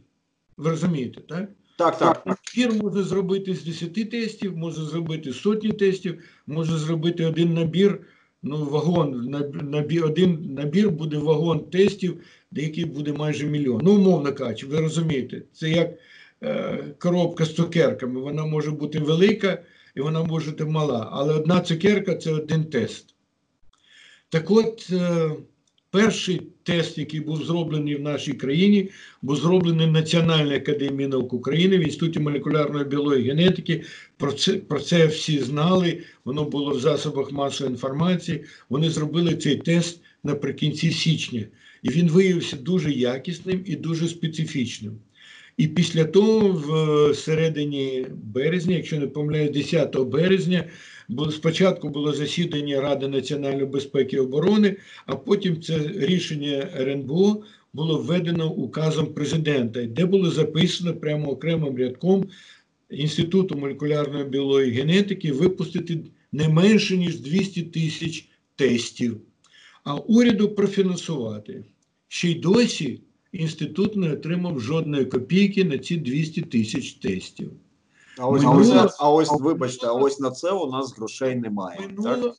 Ви 0.56 0.70
розумієте, 0.70 1.20
так? 1.20 1.50
Так, 1.78 1.98
так. 1.98 2.26
Набір 2.26 2.82
може 2.82 3.02
зробити 3.02 3.54
з 3.54 3.64
10 3.64 4.10
тестів, 4.10 4.56
може 4.56 4.84
зробити 4.84 5.32
сотні 5.32 5.72
тестів, 5.72 6.22
може 6.46 6.78
зробити 6.78 7.24
один 7.24 7.54
набір, 7.54 8.00
ну, 8.42 8.64
вагон, 8.64 9.34
набір, 9.62 10.04
один 10.04 10.54
набір 10.54 10.90
буде 10.90 11.18
вагон 11.18 11.60
тестів, 11.60 12.20
який 12.52 12.84
буде 12.84 13.12
майже 13.12 13.46
мільйон. 13.46 13.80
Ну, 13.84 13.94
умовно 13.94 14.34
кажучи, 14.34 14.66
ви 14.66 14.80
розумієте, 14.80 15.42
це 15.52 15.70
як 15.70 15.90
е, 16.42 16.84
коробка 16.98 17.44
з 17.44 17.54
цукерками. 17.54 18.20
Вона 18.20 18.46
може 18.46 18.70
бути 18.70 18.98
велика 18.98 19.62
і 19.94 20.00
вона 20.00 20.22
може 20.22 20.50
бути 20.50 20.64
мала, 20.64 21.08
але 21.12 21.34
одна 21.34 21.60
цукерка 21.60 22.14
це 22.14 22.32
один 22.32 22.64
тест. 22.64 23.14
Так 24.28 24.50
от, 24.50 24.88
е, 24.92 25.30
перший 25.90 26.42
тест, 26.62 26.98
який 26.98 27.20
був 27.20 27.44
зроблений 27.44 27.96
в 27.96 28.00
нашій 28.00 28.32
країні, 28.32 28.90
був 29.22 29.36
зроблений 29.36 29.86
Національною 29.86 30.56
академією 30.56 31.08
наук 31.08 31.32
України 31.32 31.78
в 31.78 31.80
Інституті 31.80 32.18
молекулярної 32.18 32.84
біології 32.84 33.24
і 33.24 33.28
генетики. 33.28 33.82
Про 34.16 34.32
це, 34.32 34.52
про 34.52 34.80
це 34.80 35.06
всі 35.06 35.38
знали, 35.38 35.98
воно 36.24 36.44
було 36.44 36.70
в 36.70 36.80
засобах 36.80 37.32
масової 37.32 37.72
інформації. 37.72 38.44
Вони 38.68 38.90
зробили 38.90 39.36
цей 39.36 39.56
тест 39.56 40.00
наприкінці 40.24 40.90
січня. 40.90 41.46
І 41.82 41.88
він 41.88 42.08
виявився 42.08 42.56
дуже 42.56 42.90
якісним 42.90 43.62
і 43.66 43.76
дуже 43.76 44.08
специфічним. 44.08 44.98
І 45.56 45.68
після 45.68 46.04
того, 46.04 46.48
в 46.48 46.74
е, 46.74 47.14
середині 47.14 48.06
березня, 48.24 48.76
якщо 48.76 48.98
не 48.98 49.06
помиляюсь, 49.06 49.50
10 49.50 49.96
березня, 49.96 50.64
спочатку 51.30 51.88
було 51.88 52.12
засідання 52.12 52.80
Ради 52.80 53.08
національної 53.08 53.66
безпеки 53.66 54.16
і 54.16 54.20
оборони, 54.20 54.76
а 55.06 55.16
потім 55.16 55.62
це 55.62 55.78
рішення 55.94 56.68
РНБО 56.76 57.42
було 57.72 57.98
введено 57.98 58.52
указом 58.52 59.06
президента, 59.06 59.86
де 59.86 60.06
було 60.06 60.30
записано 60.30 60.94
прямо 60.94 61.30
окремим 61.30 61.78
рядком 61.78 62.28
Інституту 62.90 63.56
молекулярної 63.56 64.24
біології 64.24 64.70
генетики 64.72 65.32
випустити 65.32 65.98
не 66.32 66.48
менше 66.48 66.96
ніж 66.96 67.20
200 67.20 67.62
тисяч 67.62 68.28
тестів, 68.56 69.20
а 69.84 69.94
уряду 69.94 70.48
профінансувати. 70.48 71.64
Ще 72.08 72.30
й 72.30 72.34
досі 72.34 73.00
інститут 73.32 73.96
не 73.96 74.12
отримав 74.12 74.60
жодної 74.60 75.04
копійки 75.04 75.64
на 75.64 75.78
ці 75.78 75.96
200 75.96 76.42
тисяч 76.42 76.92
тестів. 76.92 77.52
А 78.18 78.26
ось, 78.28 78.42
Минуло- 78.42 78.74
а 78.80 78.84
ось, 78.84 78.96
а 78.98 79.10
ось, 79.10 79.40
вибачте, 79.40 79.86
а 79.86 79.92
ось 79.92 80.20
на 80.20 80.30
це 80.30 80.50
у 80.50 80.70
нас 80.70 80.96
грошей 80.96 81.36
немає. 81.36 81.78
Так? 82.04 82.36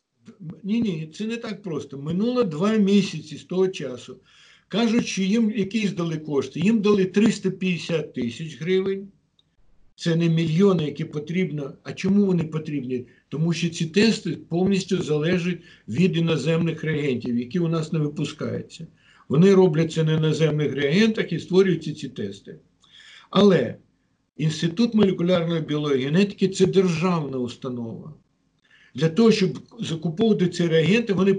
Ні, 0.64 0.82
ні, 0.82 1.12
це 1.16 1.26
не 1.26 1.38
так 1.38 1.62
просто. 1.64 1.98
Минуло 1.98 2.44
два 2.44 2.74
місяці 2.74 3.38
з 3.38 3.44
того 3.44 3.68
часу. 3.68 4.18
Кажуть, 4.68 5.08
що 5.08 5.22
їм 5.22 5.52
якісь 5.52 5.92
дали 5.92 6.18
кошти. 6.18 6.60
Їм 6.60 6.82
дали 6.82 7.06
350 7.06 8.14
тисяч 8.14 8.62
гривень. 8.62 9.08
Це 9.96 10.16
не 10.16 10.30
мільйони, 10.30 10.86
які 10.86 11.06
потрібно. 11.06 11.74
А 11.84 11.94
чому 11.94 12.26
вони 12.26 12.44
потрібні? 12.44 13.06
Тому 13.30 13.54
що 13.54 13.70
ці 13.70 13.86
тести 13.86 14.38
повністю 14.50 15.04
залежать 15.04 15.58
від 15.88 16.18
іноземних 16.18 16.84
реагентів, 16.84 17.40
які 17.40 17.60
у 17.60 17.68
нас 17.68 17.94
не 17.94 18.00
випускаються. 18.00 18.88
Вони 19.30 19.54
роблять 19.56 19.92
це 19.92 20.04
на 20.04 20.14
іноземних 20.14 20.74
реагентах 20.74 21.32
і 21.32 21.40
створюються 21.40 21.94
ці 21.94 22.10
тести. 22.10 22.56
Але 23.30 23.76
Інститут 24.38 24.94
молекулярної 24.94 25.62
біології 25.62 26.06
генетики 26.06 26.48
це 26.48 26.66
державна 26.66 27.38
установа. 27.38 28.14
Для 28.96 29.10
того, 29.10 29.32
щоб 29.32 29.60
закуповувати 29.80 30.48
ці 30.48 30.68
реагенти, 30.68 31.14
вони 31.14 31.34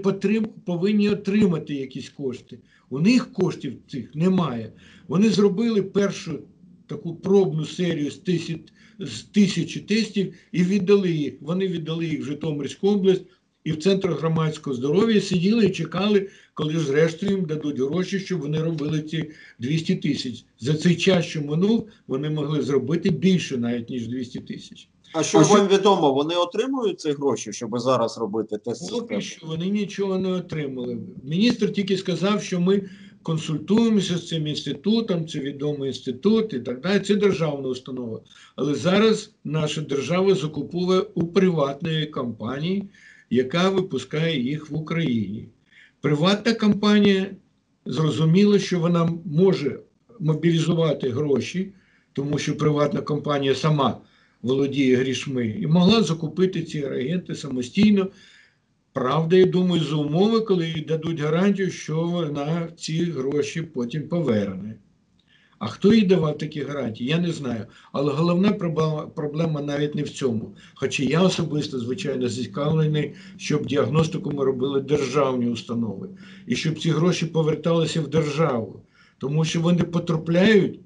повинні 0.65 1.09
отримати 1.09 1.75
якісь 1.75 2.09
кошти. 2.09 2.59
У 2.89 2.99
них 2.99 3.33
коштів 3.33 3.73
цих 3.87 4.15
немає. 4.15 4.71
Вони 5.07 5.29
зробили 5.29 5.81
першу 5.81 6.39
таку 6.87 7.15
пробну 7.15 7.65
серію 7.65 8.11
з 8.11 8.17
тисяч, 8.17 8.59
з 8.99 9.21
тисячі 9.21 9.79
тестів 9.79 10.33
і 10.51 10.63
віддали 10.63 11.11
їх. 11.11 11.33
Вони 11.41 11.67
віддали 11.67 12.05
їх 12.05 12.21
в 12.21 12.23
Житомирську 12.23 12.89
область 12.89 13.25
і 13.63 13.71
в 13.71 13.83
Центр 13.83 14.09
громадського 14.09 14.75
здоров'я 14.75 15.21
сиділи 15.21 15.65
і 15.65 15.71
чекали, 15.71 16.29
коли 16.53 16.73
ж 16.73 16.79
зрештою 16.79 17.31
їм 17.31 17.45
дадуть 17.45 17.79
гроші, 17.79 18.19
щоб 18.19 18.41
вони 18.41 18.61
робили 18.63 19.01
ці 19.01 19.31
200 19.59 19.95
тисяч. 19.95 20.45
За 20.59 20.73
цей 20.73 20.95
час, 20.95 21.25
що 21.25 21.41
минув, 21.41 21.87
вони 22.07 22.29
могли 22.29 22.61
зробити 22.61 23.09
більше 23.09 23.57
навіть, 23.57 23.89
ніж 23.89 24.07
200 24.07 24.39
тисяч. 24.39 24.89
А 25.13 25.23
що 25.23 25.39
вам 25.39 25.67
відомо, 25.67 26.13
вони 26.13 26.35
отримують 26.35 26.99
ці 26.99 27.11
гроші, 27.11 27.53
щоб 27.53 27.79
зараз 27.79 28.17
робити 28.17 28.57
тест 28.57 28.91
Поки 28.91 29.21
що 29.21 29.47
вони 29.47 29.69
нічого 29.69 30.17
не 30.17 30.29
отримали. 30.29 30.97
Міністр 31.23 31.71
тільки 31.71 31.97
сказав, 31.97 32.43
що 32.43 32.59
ми 32.59 32.89
консультуємося 33.23 34.17
з 34.17 34.27
цим 34.27 34.47
інститутом, 34.47 35.27
це 35.27 35.39
відомий 35.39 35.87
інститут 35.87 36.53
і 36.53 36.59
так 36.59 36.81
далі. 36.81 36.99
Це 36.99 37.15
державна 37.15 37.69
установа. 37.69 38.21
Але 38.55 38.75
зараз 38.75 39.31
наша 39.43 39.81
держава 39.81 40.35
закуповує 40.35 40.99
у 40.99 41.27
приватної 41.27 42.05
компанії, 42.05 42.89
яка 43.29 43.69
випускає 43.69 44.41
їх 44.41 44.69
в 44.69 44.75
Україні. 44.75 45.49
Приватна 46.01 46.53
компанія 46.53 47.27
зрозуміла, 47.85 48.59
що 48.59 48.79
вона 48.79 49.09
може 49.25 49.79
мобілізувати 50.19 51.09
гроші, 51.09 51.73
тому 52.13 52.37
що 52.37 52.57
приватна 52.57 53.01
компанія 53.01 53.55
сама 53.55 54.01
володіє 54.41 54.95
грішми, 54.95 55.47
і 55.47 55.67
могла 55.67 56.03
закупити 56.03 56.63
ці 56.63 56.87
реагенти 56.87 57.35
самостійно. 57.35 58.07
Правда, 58.93 59.35
я 59.35 59.45
думаю, 59.45 59.83
за 59.83 59.95
умови, 59.95 60.39
коли 60.39 60.85
дадуть 60.87 61.19
гарантію, 61.19 61.71
що 61.71 62.01
вона 62.01 62.67
ці 62.77 63.03
гроші 63.03 63.61
потім 63.61 64.07
поверне. 64.07 64.75
А 65.59 65.67
хто 65.67 65.93
їй 65.93 66.01
давав 66.01 66.37
такі 66.37 66.61
гарантії? 66.61 67.09
Я 67.09 67.19
не 67.19 67.31
знаю. 67.31 67.65
Але 67.91 68.13
головна 68.13 68.51
проблема 69.15 69.61
навіть 69.61 69.95
не 69.95 70.03
в 70.03 70.09
цьому. 70.09 70.55
Хоча 70.73 71.03
я 71.03 71.21
особисто, 71.21 71.79
звичайно, 71.79 72.29
зацікавлений, 72.29 73.13
щоб 73.37 73.65
діагностику 73.65 74.31
ми 74.31 74.45
робили 74.45 74.81
державні 74.81 75.49
установи 75.49 76.09
і 76.47 76.55
щоб 76.55 76.79
ці 76.79 76.89
гроші 76.89 77.25
поверталися 77.25 78.01
в 78.01 78.07
державу, 78.07 78.81
тому 79.17 79.45
що 79.45 79.61
вони 79.61 79.83
потрапляють 79.83 80.79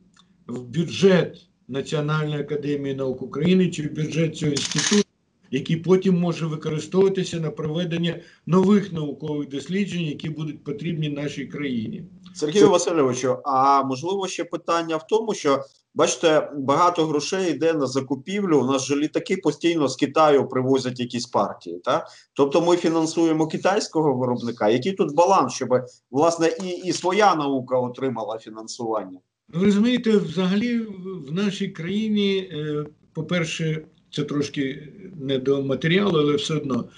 в 0.48 0.62
бюджет 0.62 1.48
Національної 1.68 2.42
академії 2.42 2.96
наук 2.96 3.22
України 3.22 3.70
чи 3.70 3.84
в 3.84 3.96
бюджет 3.96 4.38
цього 4.38 4.52
інституту 4.52 5.13
який 5.54 5.78
потім 5.78 6.20
може 6.20 6.46
використовуватися 6.46 7.40
на 7.40 7.52
проведення 7.52 8.20
нових 8.46 8.94
наукових 8.94 9.50
досліджень, 9.50 10.02
які 10.02 10.30
будуть 10.30 10.64
потрібні 10.64 11.10
нашій 11.10 11.46
країні. 11.46 12.04
Сергію 12.36 12.70
Васильовичу, 12.70 13.38
а 13.46 13.84
можливо 13.84 14.28
ще 14.28 14.44
питання 14.44 14.98
в 14.98 15.08
тому, 15.08 15.34
що 15.34 15.64
бачите, 15.94 16.52
багато 16.58 17.06
грошей 17.06 17.52
йде 17.52 17.74
на 17.74 17.88
закупівлю. 17.88 18.60
У 18.60 18.66
нас 18.66 18.86
же 18.86 18.96
літаки 18.96 19.38
постійно 19.38 19.88
з 19.88 19.96
Китаю 19.96 20.48
привозять 20.48 21.00
якісь 21.00 21.26
партії. 21.26 21.80
Та? 21.84 22.08
Тобто 22.34 22.62
ми 22.62 22.78
фінансуємо 22.78 23.48
китайського 23.48 24.14
виробника. 24.14 24.70
Який 24.70 24.92
тут 24.92 25.16
баланс, 25.16 25.54
щоб 25.54 25.70
власне 26.12 26.48
і, 26.64 26.70
і 26.70 26.94
своя 26.94 27.36
наука 27.36 27.78
отримала 27.78 28.38
фінансування? 28.38 29.20
Ви 29.48 29.66
розумієте, 29.66 30.18
взагалі 30.18 30.80
в 31.28 31.32
нашій 31.32 31.68
країні, 31.68 32.38
е, 32.38 32.86
по-перше, 33.14 33.86
це 34.14 34.24
трошки 34.24 34.88
не 35.22 35.40
до 35.40 35.64
матеріалу, 35.64 36.20
але 36.20 36.36
все 36.36 36.54
одно. 36.54 36.90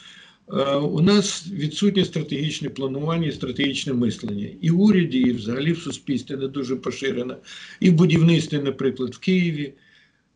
Е, 0.53 0.75
у 0.75 1.01
нас 1.01 1.47
відсутнє 1.51 2.05
стратегічне 2.05 2.69
планування 2.69 3.27
і 3.27 3.31
стратегічне 3.31 3.93
мислення. 3.93 4.49
І 4.61 4.69
в 4.69 4.81
уряді, 4.81 5.19
і 5.19 5.31
взагалі 5.31 5.71
в 5.71 5.79
суспільстві 5.79 6.35
не 6.35 6.47
дуже 6.47 6.75
поширено. 6.75 7.37
І 7.79 7.89
в 7.89 7.93
будівництві, 7.93 8.59
наприклад, 8.59 9.15
в 9.15 9.19
Києві. 9.19 9.73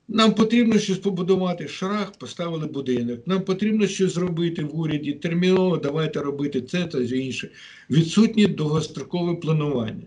Нам 0.07 0.33
потрібно 0.33 0.79
щось 0.79 0.97
побудувати 0.97 1.67
шрах, 1.67 2.11
поставили 2.11 2.67
будинок. 2.67 3.27
Нам 3.27 3.41
потрібно 3.41 3.87
щось 3.87 4.13
зробити 4.13 4.63
в 4.63 4.79
уряді. 4.79 5.13
Терміново 5.13 5.77
давайте 5.77 6.19
робити 6.19 6.61
це 6.61 6.85
та 6.85 7.01
інше. 7.01 7.49
Відсутнє 7.89 8.47
довгострокове 8.47 9.35
планування. 9.35 10.03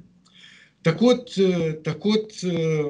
Так 0.83 1.03
от, 1.03 1.35
е, 1.39 1.73
так 1.73 2.07
от 2.07 2.45
е, 2.45 2.85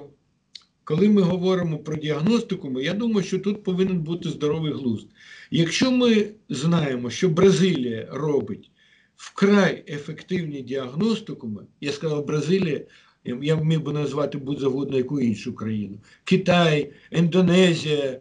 коли 0.84 1.08
ми 1.08 1.22
говоримо 1.22 1.78
про 1.78 1.96
діагностику, 1.96 2.80
я 2.80 2.94
думаю, 2.94 3.26
що 3.26 3.38
тут 3.38 3.62
повинен 3.62 4.00
бути 4.00 4.28
здоровий 4.28 4.72
глузд. 4.72 5.06
Якщо 5.50 5.90
ми 5.90 6.26
знаємо, 6.48 7.10
що 7.10 7.28
Бразилія 7.28 8.08
робить 8.10 8.70
вкрай 9.16 9.84
ефективні 9.88 10.62
діагностикуми, 10.62 11.62
я 11.80 11.92
сказав, 11.92 12.26
Бразилія, 12.26 12.80
я 13.24 13.56
міг 13.56 13.80
би 13.80 13.92
назвати 13.92 14.38
будь-завгодно 14.38 14.96
яку 14.96 15.20
іншу 15.20 15.54
країну: 15.54 15.98
Китай, 16.24 16.92
Індонезія, 17.10 18.20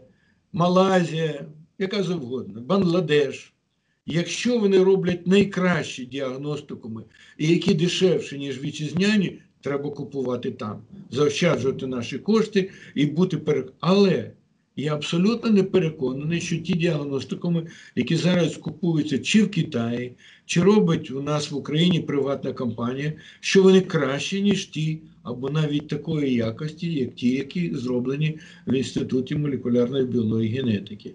Малайзія, 0.54 1.46
яка 1.80 2.04
завгодно, 2.04 2.62
Бангладеш. 2.62 3.54
Якщо 4.06 4.60
вони 4.60 4.84
роблять 4.84 5.28
найкращі 5.28 6.06
діагностикуми 6.06 7.04
і 7.38 7.48
які 7.48 7.74
дешевші, 7.74 8.38
ніж 8.38 8.62
вітчизняні, 8.62 9.42
треба 9.62 9.90
купувати 9.90 10.52
там, 10.52 10.82
заощаджувати 11.12 11.88
наші 11.88 12.20
кошти 12.20 12.70
і 12.96 13.06
бути 13.06 13.38
переконані. 13.38 13.78
Але 13.80 14.32
я 14.76 14.94
абсолютно 14.94 15.50
не 15.50 15.64
переконаний, 15.64 16.42
що 16.42 16.58
ті 16.58 16.74
діагностикуми, 16.74 17.68
які 17.96 18.16
зараз 18.16 18.58
купуються 18.58 19.20
чи 19.20 19.44
в 19.44 19.52
Китаї, 19.52 20.16
чи 20.46 20.62
робить 20.62 21.12
у 21.12 21.22
нас 21.22 21.52
в 21.52 21.56
Україні 21.56 22.00
приватна 22.00 22.54
компанія, 22.54 23.14
що 23.40 23.64
вони 23.64 23.82
кращі, 23.82 24.42
ніж 24.42 24.66
ті, 24.66 25.02
або 25.24 25.50
навіть 25.50 25.88
такої 25.88 26.34
якості, 26.34 26.94
як 26.94 27.16
ті, 27.16 27.30
які 27.30 27.76
зроблені 27.76 28.40
в 28.68 28.74
Інституті 28.74 29.36
молекулярної 29.36 30.06
біології 30.06 30.54
і 30.54 30.56
генетики. 30.56 31.14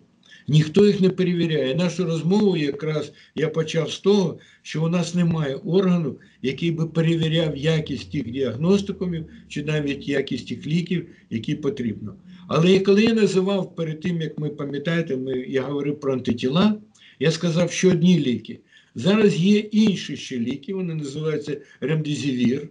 Ніхто 0.49 0.87
їх 0.87 1.01
не 1.01 1.11
перевіряє. 1.11 1.75
Нашу 1.75 2.05
розмову 2.05 2.57
якраз 2.57 3.13
я 3.35 3.49
почав 3.49 3.91
з 3.91 3.99
того, 3.99 4.39
що 4.63 4.85
у 4.85 4.89
нас 4.89 5.15
немає 5.15 5.55
органу, 5.55 6.17
який 6.43 6.71
би 6.71 6.87
перевіряв 6.87 7.57
якість 7.57 8.13
тих 8.13 8.31
діагностикумів 8.31 9.25
чи 9.49 9.63
навіть 9.63 10.09
якість 10.09 10.49
тих 10.49 10.67
ліків, 10.67 11.07
які 11.31 11.55
потрібно. 11.55 12.15
Але 12.49 12.79
коли 12.79 13.03
я 13.03 13.15
називав 13.15 13.77
перед 13.77 14.01
тим, 14.01 14.21
як 14.21 14.39
ми 14.39 14.51
пам'ятаєте, 14.51 15.17
ми, 15.17 15.33
я 15.33 15.63
говорив 15.63 16.01
про 16.01 16.13
антитіла, 16.13 16.81
я 17.19 17.31
сказав, 17.31 17.71
що 17.71 17.91
одні 17.91 18.19
ліки. 18.19 18.61
Зараз 18.95 19.37
є 19.37 19.59
інші 19.59 20.17
ще 20.17 20.39
ліки, 20.39 20.75
вони 20.75 20.95
називаються 20.95 21.61
ремдезівір. 21.81 22.69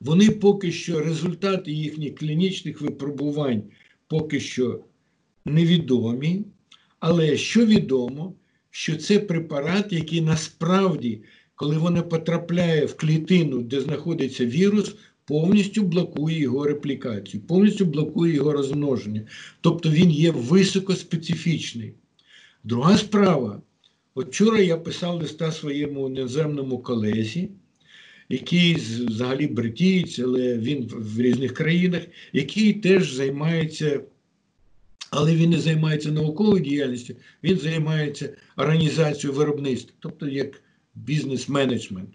Вони 0.00 0.30
поки 0.30 0.72
що 0.72 1.00
результати 1.00 1.72
їхніх 1.72 2.14
клінічних 2.14 2.80
випробувань 2.80 3.62
поки 4.08 4.40
що 4.40 4.80
невідомі, 5.46 6.44
але 7.00 7.36
що 7.36 7.66
відомо, 7.66 8.34
що 8.70 8.96
це 8.96 9.18
препарат, 9.18 9.92
який 9.92 10.20
насправді, 10.20 11.22
коли 11.54 11.78
вона 11.78 12.02
потрапляє 12.02 12.86
в 12.86 12.96
клітину, 12.96 13.62
де 13.62 13.80
знаходиться 13.80 14.46
вірус, 14.46 14.94
повністю 15.24 15.82
блокує 15.82 16.38
його 16.38 16.64
реплікацію, 16.64 17.42
повністю 17.42 17.84
блокує 17.84 18.34
його 18.34 18.52
розмноження. 18.52 19.22
Тобто 19.60 19.90
він 19.90 20.10
є 20.10 20.30
високоспецифічний. 20.30 21.94
Друга 22.64 22.98
справа. 22.98 23.62
Вчора 24.16 24.58
я 24.58 24.76
писав 24.76 25.20
листа 25.20 25.52
своєму 25.52 26.08
іноземному 26.08 26.78
колезі, 26.78 27.48
який 28.28 28.74
взагалі 28.74 29.46
бритієць, 29.46 30.18
але 30.18 30.58
він 30.58 30.88
в 30.88 31.20
різних 31.20 31.54
країнах, 31.54 32.02
який 32.32 32.72
теж 32.72 33.12
займається 33.12 34.00
але 35.10 35.34
він 35.34 35.50
не 35.50 35.60
займається 35.60 36.10
науковою 36.10 36.62
діяльністю, 36.62 37.14
він 37.42 37.58
займається 37.58 38.36
організацією 38.56 39.38
виробництва, 39.38 39.96
тобто 40.00 40.28
як 40.28 40.62
бізнес-менеджмент. 40.94 42.10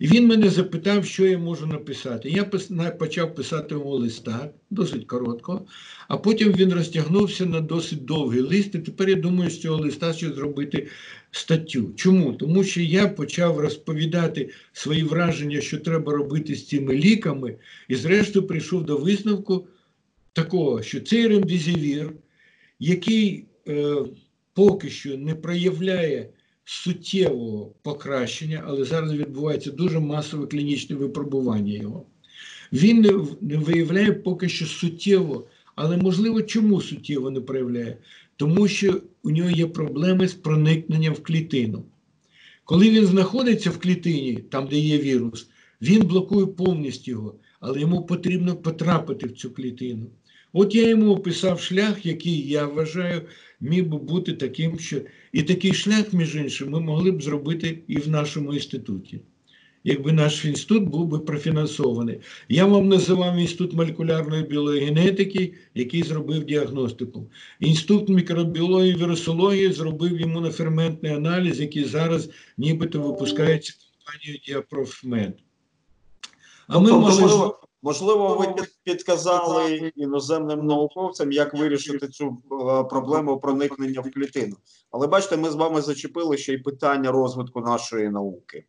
І 0.00 0.06
він 0.06 0.26
мене 0.26 0.50
запитав, 0.50 1.04
що 1.04 1.26
я 1.26 1.38
можу 1.38 1.66
написати. 1.66 2.30
Я 2.30 2.44
почав 2.90 3.34
писати 3.34 3.74
йому 3.74 3.90
листа, 3.90 4.50
досить 4.70 5.04
коротко, 5.06 5.66
а 6.08 6.16
потім 6.16 6.52
він 6.52 6.72
розтягнувся 6.72 7.46
на 7.46 7.60
досить 7.60 8.04
довгий 8.04 8.40
лист. 8.40 8.74
І 8.74 8.78
тепер 8.78 9.08
я 9.08 9.14
думаю, 9.14 9.50
з 9.50 9.60
цього 9.60 9.76
листа 9.76 10.12
ще 10.12 10.32
зробити 10.32 10.88
статтю. 11.30 11.92
Чому? 11.96 12.32
Тому 12.32 12.64
що 12.64 12.80
я 12.80 13.08
почав 13.08 13.58
розповідати 13.58 14.50
свої 14.72 15.02
враження, 15.02 15.60
що 15.60 15.78
треба 15.78 16.12
робити 16.12 16.54
з 16.54 16.68
цими 16.68 16.94
ліками, 16.94 17.56
і, 17.88 17.94
зрештою, 17.94 18.46
прийшов 18.46 18.84
до 18.84 18.96
висновку 18.96 19.66
такого, 20.32 20.82
що 20.82 21.00
цей 21.00 21.26
ремдезивір, 21.26 22.12
який 22.78 23.44
е, 23.68 23.96
поки 24.54 24.90
що 24.90 25.16
не 25.16 25.34
проявляє 25.34 26.30
суттєвого 26.64 27.74
покращення, 27.82 28.64
але 28.66 28.84
зараз 28.84 29.12
відбувається 29.12 29.70
дуже 29.70 30.00
масове 30.00 30.46
клінічне 30.46 30.96
випробування 30.96 31.72
його, 31.72 32.06
він 32.72 33.00
не, 33.00 33.12
не 33.40 33.56
виявляє 33.56 34.12
поки 34.12 34.48
що 34.48 34.66
суттєво, 34.66 35.46
але 35.74 35.96
можливо, 35.96 36.42
чому 36.42 36.80
суттєво 36.80 37.30
не 37.30 37.40
проявляє? 37.40 37.98
Тому 38.36 38.68
що 38.68 39.00
у 39.22 39.30
нього 39.30 39.50
є 39.50 39.66
проблеми 39.66 40.28
з 40.28 40.34
проникненням 40.34 41.14
в 41.14 41.22
клітину. 41.22 41.84
Коли 42.64 42.90
він 42.90 43.06
знаходиться 43.06 43.70
в 43.70 43.78
клітині, 43.78 44.36
там, 44.50 44.66
де 44.68 44.78
є 44.78 44.98
вірус, 44.98 45.48
він 45.82 46.02
блокує 46.02 46.46
повністю 46.46 47.10
його, 47.10 47.34
але 47.60 47.80
йому 47.80 48.06
потрібно 48.06 48.56
потрапити 48.56 49.26
в 49.26 49.32
цю 49.32 49.50
клітину. 49.50 50.06
От 50.52 50.74
я 50.74 50.88
йому 50.88 51.14
описав 51.14 51.60
шлях, 51.60 52.06
який 52.06 52.48
я 52.48 52.66
вважаю, 52.66 53.22
міг 53.60 53.86
би 53.86 53.98
бути 53.98 54.32
таким, 54.32 54.78
що 54.78 55.00
і 55.32 55.42
такий 55.42 55.72
шлях, 55.72 56.12
між 56.12 56.36
іншим, 56.36 56.70
ми 56.70 56.80
могли 56.80 57.12
б 57.12 57.22
зробити 57.22 57.78
і 57.86 57.96
в 57.96 58.08
нашому 58.08 58.54
інституті. 58.54 59.20
Якби 59.84 60.12
наш 60.12 60.44
інститут 60.44 60.84
був 60.84 61.06
би 61.06 61.18
профінансований. 61.18 62.20
Я 62.48 62.66
вам 62.66 62.88
називав 62.88 63.36
інститут 63.36 63.72
молекулярної 63.72 64.42
біології 64.42 64.84
генетики, 64.84 65.54
який 65.74 66.02
зробив 66.02 66.44
діагностику. 66.44 67.30
Інститут 67.60 68.08
мікробіології 68.08 68.92
і 68.92 68.96
вірусології 68.96 69.72
зробив 69.72 70.22
імуноферментний 70.22 71.12
аналіз, 71.12 71.60
який 71.60 71.84
зараз 71.84 72.30
нібито 72.58 73.00
випускається 73.00 73.74
компанією 73.80 74.40
Діапрофмед. 74.46 75.38
А 76.68 76.78
ми 76.78 76.88
тобто, 76.88 77.00
могли... 77.00 77.52
Можливо, 77.82 78.34
ви 78.34 78.64
підказали 78.84 79.92
іноземним 79.96 80.66
науковцям, 80.66 81.32
як 81.32 81.54
вирішити 81.54 82.08
цю 82.08 82.26
е, 82.26 82.84
проблему 82.84 83.40
проникнення 83.40 84.00
в 84.00 84.10
клітину. 84.10 84.56
Але 84.90 85.06
бачите, 85.06 85.36
ми 85.36 85.50
з 85.50 85.54
вами 85.54 85.82
зачепили 85.82 86.36
ще 86.36 86.52
й 86.52 86.58
питання 86.58 87.10
розвитку 87.10 87.60
нашої 87.60 88.10
науки. 88.10 88.64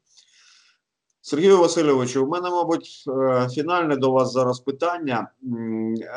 Сергію 1.24 1.58
Васильовичу, 1.58 2.26
у 2.26 2.30
мене, 2.30 2.50
мабуть, 2.50 3.04
е, 3.08 3.50
фінальне 3.50 3.96
до 3.96 4.12
вас 4.12 4.32
зараз 4.32 4.60
питання. 4.60 5.32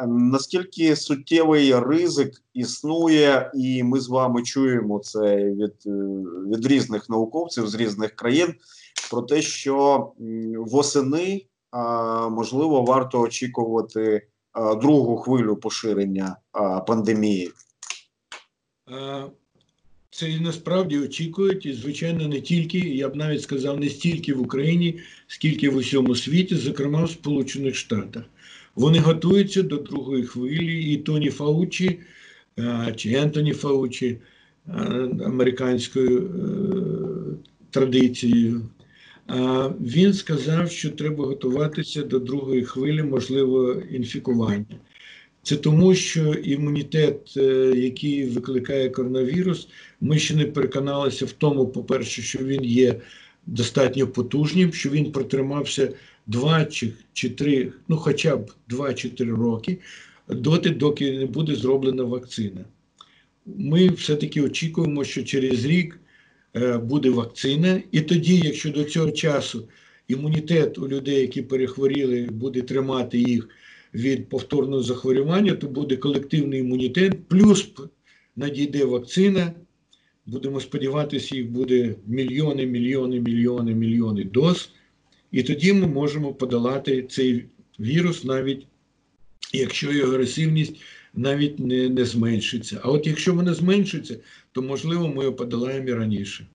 Наскільки 0.07 0.97
суттєвий 0.97 1.81
ризик 1.81 2.43
існує, 2.55 3.51
і 3.55 3.83
ми 3.83 4.01
з 4.01 4.09
вами 4.09 4.43
чуємо 4.43 4.99
це 4.99 5.37
від, 5.37 5.75
е, 5.87 5.91
від 6.53 6.67
різних 6.67 7.09
науковців 7.09 7.69
з 7.69 7.75
різних 7.75 8.17
країн 8.17 8.55
про 9.11 9.23
те, 9.23 9.43
що 9.43 10.13
восени 10.57 11.47
можливо, 12.31 12.83
варто 12.83 13.21
очікувати 13.21 14.27
другу 14.81 15.17
хвилю 15.17 15.57
поширення 15.57 16.37
пандемії? 16.87 17.51
Це 20.11 20.31
і 20.31 20.41
насправді 20.41 20.99
очікують, 20.99 21.67
і, 21.67 21.73
звичайно, 21.73 22.29
не 22.29 22.41
тільки, 22.41 22.79
я 22.79 23.09
б 23.09 23.17
навіть 23.17 23.43
сказав, 23.43 23.81
не 23.81 23.89
стільки 23.89 24.35
в 24.35 24.41
Україні, 24.41 24.99
скільки 25.27 25.69
в 25.69 25.77
усьому 25.77 26.15
світі, 26.15 26.57
зокрема 26.57 27.05
в 27.05 27.11
Сполучених 27.11 27.75
Штатах. 27.75 28.23
Вони 28.75 28.99
готуються 28.99 29.63
до 29.63 29.77
другої 29.77 30.23
хвилі, 30.25 30.93
і 30.93 30.97
Тоні 30.97 31.31
Фаучі 31.31 32.01
чи 32.97 33.13
Ентоні 33.13 33.53
Фаучі 33.53 34.19
американською 35.25 36.19
е, 36.19 36.31
традицією. 37.71 38.63
Він 39.81 40.13
сказав, 40.13 40.71
що 40.71 40.91
треба 40.91 41.27
готуватися 41.27 42.03
до 42.03 42.19
другої 42.19 42.65
хвилі, 42.65 43.03
можливо, 43.03 43.73
інфікування. 43.73 44.79
Це 45.43 45.57
тому, 45.57 45.95
що 45.95 46.35
імунітет, 46.35 47.35
е, 47.37 47.73
який 47.77 48.29
викликає 48.29 48.91
коронавірус, 48.91 49.69
ми 50.01 50.19
ще 50.19 50.37
не 50.37 50.45
переконалися 50.45 51.27
в 51.27 51.33
тому, 51.33 51.67
по-перше, 51.67 52.23
що 52.23 52.39
він 52.39 52.65
є 52.65 53.01
достатньо 53.47 54.07
потужним, 54.07 54.73
що 54.73 54.91
він 54.91 55.13
протримався 55.13 55.93
2 56.27 56.65
чи 57.13 57.29
3, 57.31 57.73
ну 57.89 57.97
хоча 57.97 58.37
б 58.37 58.51
2 58.69 58.95
чи 58.95 59.09
3 59.09 59.31
роки, 59.35 59.79
доти, 60.29 60.71
доки 60.71 61.19
не 61.19 61.27
буде 61.27 61.55
зроблена 61.55 62.05
вакцина. 62.05 62.65
Ми 63.47 63.89
все-таки 63.89 64.41
очікуємо, 64.41 65.05
що 65.05 65.23
через 65.23 65.65
рік 65.65 66.01
буде 66.83 67.11
вакцина, 67.11 67.83
і 67.93 68.01
тоді, 68.01 68.41
якщо 68.45 68.71
до 68.71 68.85
цього 68.85 69.11
часу 69.11 69.69
імунітет 70.09 70.79
у 70.79 70.89
людей, 70.89 71.21
які 71.21 71.43
перехворіли, 71.43 72.29
буде 72.31 72.63
тримати 72.63 73.19
їх 73.19 73.49
від 73.95 74.29
повторного 74.29 74.83
захворювання, 74.83 75.55
то 75.55 75.67
буде 75.67 75.97
колективний 75.97 76.61
імунітет, 76.61 77.29
плюс 77.29 77.73
надійде 78.37 78.85
вакцина. 78.85 79.53
Будемо 80.27 80.61
сподіватися, 80.61 81.37
їх 81.37 81.51
буде 81.51 81.95
мільйони, 82.07 82.67
мільйони, 82.67 83.21
мільйони, 83.21 83.75
мільйони 83.75 84.25
доз. 84.25 84.71
І 85.33 85.43
тоді 85.43 85.73
ми 85.73 85.87
можемо 85.87 86.35
подолати 86.35 87.03
цей 87.03 87.45
вірус, 87.81 88.25
навіть 88.25 88.67
якщо 89.53 89.93
його 89.93 90.13
агресивність 90.13 90.77
навіть 91.15 91.59
не 91.59 91.89
не 91.89 92.05
зменшиться. 92.05 92.81
А 92.83 92.91
от 92.91 93.07
якщо 93.07 93.35
вона 93.35 93.55
зменшиться, 93.55 94.17
то 94.55 94.63
можливо 94.63 95.09
ми 95.09 95.25
його 95.25 95.37
подолаємо 95.37 95.89
і 95.89 95.95
раніше. 95.95 96.47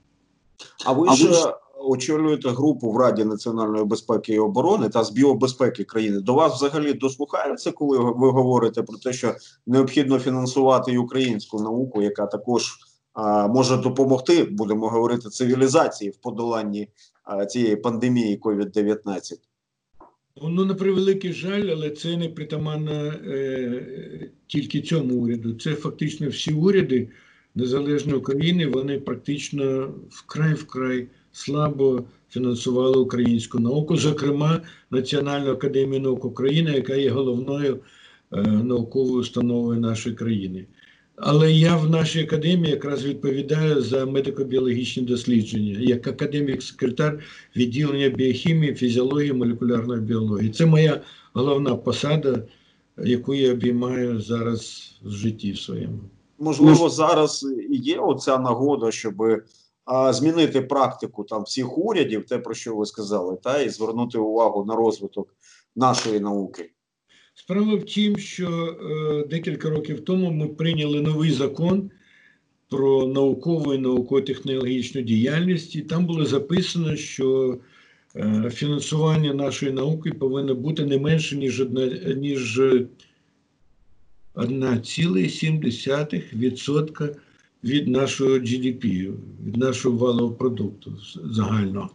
А 0.86 0.92
ви 0.92 1.16
ж 1.16 1.54
очолюєте 1.86 2.50
групу 2.50 2.92
в 2.92 2.98
Раді 2.98 3.24
національної 3.24 3.86
безпеки 3.86 4.34
і 4.34 4.40
оборони 4.40 4.90
та 4.90 5.04
з 5.04 5.12
біобезпеки 5.12 5.84
країни. 5.84 6.20
До 6.20 6.34
вас 6.34 6.56
взагалі 6.56 6.94
дослухаються, 6.94 7.72
коли 7.72 7.98
ви 7.98 8.32
говорите 8.32 8.84
про 8.84 8.98
те, 8.98 9.14
що 9.14 9.36
необхідно 9.68 10.20
фінансувати 10.20 10.92
і 10.92 10.98
українську 10.98 11.60
науку, 11.62 12.02
яка 12.02 12.26
також 12.26 12.78
а, 13.14 13.48
може 13.48 13.78
допомогти, 13.78 14.44
будемо 14.44 14.90
говорити, 14.90 15.30
цивілізації 15.30 16.12
в 16.12 16.18
подоланні 16.18 16.88
а, 17.24 17.46
цієї 17.46 17.76
пандемії 17.76 18.40
COVID-19? 18.42 19.34
Ну, 20.42 20.66
на 20.66 20.74
превеликий 20.74 21.34
жаль, 21.34 21.68
але 21.72 21.90
це 21.90 22.18
не 22.18 22.30
притаманно 22.30 22.92
е, 22.92 24.32
тільки 24.48 24.82
цьому 24.82 25.16
уряду. 25.16 25.54
Це 25.54 25.76
фактично 25.76 26.30
всі 26.30 26.54
уряди 26.54 27.10
незалежної 27.56 28.18
України, 28.18 28.68
вони 28.68 29.00
практично 29.00 29.94
вкрай-вкрай 30.10 31.08
слабо 31.32 32.04
фінансували 32.30 32.98
українську 32.98 33.60
науку, 33.60 33.98
зокрема 33.98 34.62
Національну 34.92 35.52
академію 35.52 36.02
наук 36.02 36.26
України, 36.26 36.72
яка 36.72 36.96
є 36.96 37.10
головною 37.10 37.80
е, 38.34 38.42
науковою 38.42 39.20
установою 39.20 39.80
нашої 39.80 40.16
країни. 40.16 40.66
Але 41.16 41.54
я 41.54 41.78
в 41.78 41.90
нашій 41.90 42.20
академії 42.20 42.72
якраз 42.72 43.06
відповідаю 43.06 43.82
за 43.82 44.06
медико-біологічні 44.06 45.06
дослідження, 45.06 45.80
як 45.80 46.08
академік-секретар 46.08 47.20
відділення 47.56 48.10
біохімії, 48.10 48.74
фізіології, 48.74 49.34
молекулярної 49.34 50.02
біології. 50.02 50.50
Це 50.50 50.66
моя 50.66 51.02
головна 51.34 51.76
посада, 51.76 52.44
яку 52.98 53.36
я 53.36 53.52
обіймаю 53.52 54.22
зараз 54.22 54.92
в 55.04 55.12
житті 55.12 55.56
своєму. 55.56 56.00
Можливо, 56.40 56.90
зараз 56.90 57.46
є 57.70 57.98
оця 57.98 58.38
нагода, 58.38 58.92
щоб 58.92 59.16
а, 59.86 60.14
змінити 60.14 60.62
практику 60.62 61.24
там 61.24 61.44
всіх 61.44 61.78
урядів, 61.78 62.26
те 62.26 62.38
про 62.38 62.54
що 62.54 62.76
ви 62.76 62.86
сказали, 62.86 63.38
та 63.44 63.62
і 63.62 63.70
звернути 63.70 64.18
увагу 64.18 64.66
на 64.66 64.76
розвиток 64.76 65.36
нашої 65.76 66.20
науки. 66.20 66.72
Справа 67.34 67.76
в 67.76 67.84
тім, 67.84 68.18
що 68.18 68.48
е, 68.48 69.28
декілька 69.28 69.70
років 69.70 70.06
тому 70.06 70.32
ми 70.32 70.48
прийняли 70.48 71.02
новий 71.02 71.32
закон 71.32 71.92
про 72.70 73.08
наукову 73.08 73.74
і 73.74 73.78
науково-технологічну 73.78 75.02
діяльність, 75.02 75.76
і 75.76 75.82
там 75.82 76.06
було 76.06 76.26
записано, 76.26 76.96
що 76.96 77.58
е, 78.16 78.50
фінансування 78.54 79.34
нашої 79.34 79.72
науки 79.72 80.12
повинно 80.12 80.56
бути 80.56 80.86
не 80.86 80.98
менше, 80.98 81.36
ніж 81.36 81.62
одна 81.62 81.86
ніж 82.16 82.62
1,7% 84.40 87.16
від 87.64 87.88
нашого 87.88 88.32
GDP, 88.32 89.14
від 89.46 89.58
нашого 89.58 89.98
валового 89.98 90.34
продукту 90.34 90.98
загального. 91.24 91.90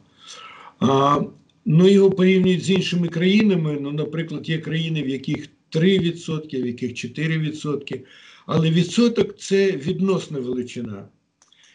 А 0.80 1.20
Ну, 1.66 1.88
його 1.88 2.10
порівнюють 2.10 2.64
з 2.64 2.70
іншими 2.70 3.08
країнами. 3.08 3.78
Ну, 3.80 3.92
наприклад, 3.92 4.48
є 4.48 4.58
країни, 4.58 5.02
в 5.02 5.08
яких 5.08 5.48
3%, 5.70 6.62
в 6.62 6.66
яких 6.66 6.92
4%. 6.92 8.00
Але 8.46 8.70
відсоток 8.70 9.38
це 9.38 9.70
відносна 9.70 10.40
величина. 10.40 11.08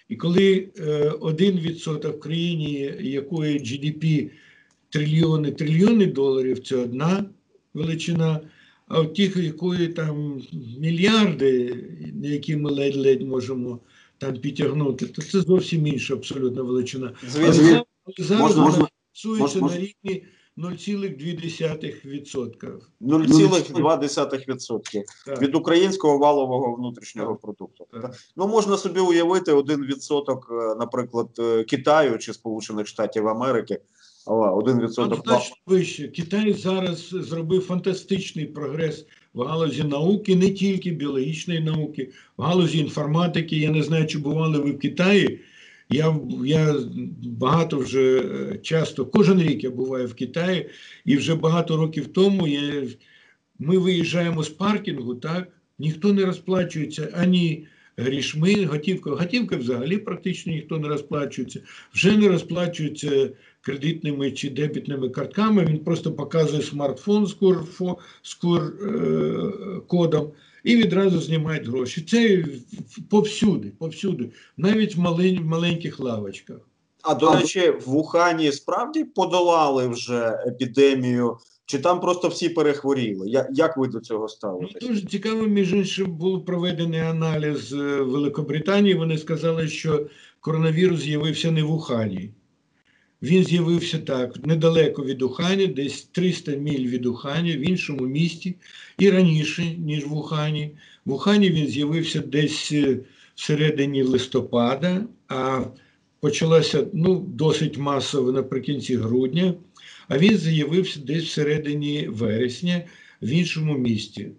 І 0.10 0.16
коли 0.16 0.70
е, 0.78 1.10
1% 1.10 2.10
в 2.10 2.20
країні, 2.20 2.94
якої 3.00 3.60
GDP 3.60 4.30
трильйони 4.90 5.52
трильйони 5.52 6.06
доларів, 6.06 6.60
це 6.60 6.76
одна 6.76 7.26
величина, 7.74 8.40
а 8.90 9.02
в 9.02 9.14
тих, 9.14 9.38
якої 9.38 9.88
там 9.88 10.42
мільярди, 10.80 11.84
які 12.24 12.56
ми 12.56 12.72
ледь-ледь 12.72 13.22
можемо 13.22 13.80
там 14.18 14.38
підтягнути, 14.38 15.06
то 15.06 15.22
це 15.22 15.42
зовсім 15.42 15.88
інша 15.88 16.14
абсолютна 16.14 16.62
величина. 16.62 17.14
Звісно, 17.28 17.86
зараз 18.18 18.42
можна, 18.42 18.64
можна 18.64 18.88
фіксується 19.14 19.60
на 19.60 19.78
рівні 19.78 20.26
0,2%. 20.58 22.80
0,2% 23.02 25.04
від 25.42 25.56
українського 25.56 26.18
валового 26.18 26.76
внутрішнього 26.76 27.32
так. 27.32 27.42
продукту. 27.42 27.86
Так. 27.92 28.16
Ну 28.36 28.48
можна 28.48 28.78
собі 28.78 29.00
уявити 29.00 29.52
один 29.52 29.86
відсоток, 29.86 30.48
е, 30.52 30.76
наприклад, 30.76 31.30
е, 31.40 31.64
Китаю 31.64 32.18
чи 32.18 32.34
Сполучених 32.34 32.88
Штатів 32.88 33.28
Америки. 33.28 33.80
Один 34.30 34.82
відсоток 34.82 35.24
значно 35.26 35.56
вище. 35.66 36.08
Китай 36.08 36.54
зараз 36.54 37.10
зробив 37.10 37.62
фантастичний 37.62 38.46
прогрес 38.46 39.06
в 39.34 39.42
галузі 39.42 39.84
науки, 39.84 40.36
не 40.36 40.50
тільки 40.50 40.92
біологічної 40.92 41.60
науки, 41.60 42.10
в 42.38 42.42
галузі 42.42 42.80
інформатики. 42.80 43.58
Я 43.58 43.72
не 43.72 43.84
знаю, 43.84 44.08
чи 44.08 44.18
бували 44.18 44.60
ви 44.60 44.72
в 44.72 44.80
Китаї. 44.80 45.40
Я 45.90 46.20
я 46.46 46.76
багато 47.24 47.78
вже 47.78 48.20
е, 48.20 48.58
часто, 48.58 49.06
кожен 49.06 49.42
рік 49.42 49.64
я 49.64 49.70
буваю 49.70 50.08
в 50.08 50.14
Китаї, 50.14 50.70
і 51.06 51.18
вже 51.18 51.36
багато 51.36 51.78
років 51.78 52.08
тому 52.08 52.48
я, 52.48 52.88
ми 53.60 53.78
виїжджаємо 53.78 54.44
з 54.44 54.50
паркінгу, 54.50 55.16
так, 55.16 55.48
ніхто 55.80 56.14
не 56.14 56.26
розплачується 56.26 57.10
ані 57.18 57.68
грішми, 57.98 58.66
готівка. 58.66 59.10
Готівка 59.10 59.56
взагалі 59.56 59.98
практично 59.98 60.54
ніхто 60.54 60.78
не 60.78 60.88
розплачується, 60.88 61.60
вже 61.94 62.18
не 62.18 62.28
розплачується 62.28 63.30
кредитними 63.62 64.32
чи 64.32 64.50
дебітними 64.50 65.10
картками. 65.10 65.66
Він 65.66 65.80
просто 65.80 66.12
показує 66.12 66.62
смартфон 66.62 67.28
з 67.28 67.36
QR-кодом. 68.42 70.26
Е, 70.26 70.32
і 70.64 70.76
відразу 70.76 71.22
знімають 71.22 71.68
гроші. 71.68 72.02
Це 72.02 72.46
повсюди, 73.10 73.72
повсюди, 73.80 74.30
навіть 74.58 74.96
в 74.96 75.00
малень, 75.00 75.46
маленьких 75.46 76.00
лавочках. 76.00 76.58
А 77.02 77.16
до 77.16 77.32
речі, 77.32 77.70
в 77.70 77.84
Вухані 77.86 78.52
справді 78.52 79.04
подолали 79.04 79.88
вже 79.88 80.44
епідемію, 80.48 81.38
чи 81.66 81.80
там 81.80 82.00
просто 82.00 82.28
всі 82.28 82.50
перехворіли? 82.50 83.30
Як 83.30 83.48
як 83.52 83.78
ви 83.78 83.88
до 83.88 84.00
цього 84.00 84.28
ставитесь? 84.28 84.78
Ну, 84.82 84.88
Дуже 84.88 85.02
цікаво, 85.06 85.42
між 85.42 85.74
іншим, 85.74 86.12
був 86.12 86.46
проведений 86.46 87.00
аналіз 87.00 87.74
е, 87.74 87.78
Великобританії. 88.02 88.96
Вони 88.96 89.18
сказали, 89.18 89.68
що 89.68 90.08
коронавірус 90.40 91.00
з'явився 91.00 91.52
не 91.52 91.64
в 91.64 91.72
Ухані. 91.72 92.32
Він 93.22 93.44
з'явився 93.44 94.00
так 94.00 94.46
недалеко 94.46 95.04
від 95.04 95.22
Ухані, 95.22 95.68
десь 95.68 96.04
300 96.04 96.52
міль 96.52 96.88
від 96.88 97.06
Ухані, 97.06 97.58
в 97.58 97.70
іншому 97.70 98.06
місті, 98.06 98.56
і 98.98 99.10
раніше, 99.10 99.64
ніж 99.78 100.06
в 100.06 100.14
Ухані. 100.14 100.72
В 101.06 101.14
Ухані 101.14 101.50
він 101.50 101.68
з'явився 101.68 102.20
десь 102.20 102.72
е, 102.72 103.00
всередині 103.36 104.04
листопада, 104.04 105.06
а 105.28 105.66
почалося 106.20 106.88
ну, 106.94 107.20
досить 107.20 107.78
масово 107.78 108.32
наприкінці 108.32 108.96
грудня. 108.96 109.54
а 110.08 110.18
він 110.18 110.38
з'явився 110.38 111.00
десь 111.00 111.24
всередині 111.24 112.08
вересня 112.08 112.84
в 113.22 113.30
іншому 113.30 113.78
місті. 113.78 114.30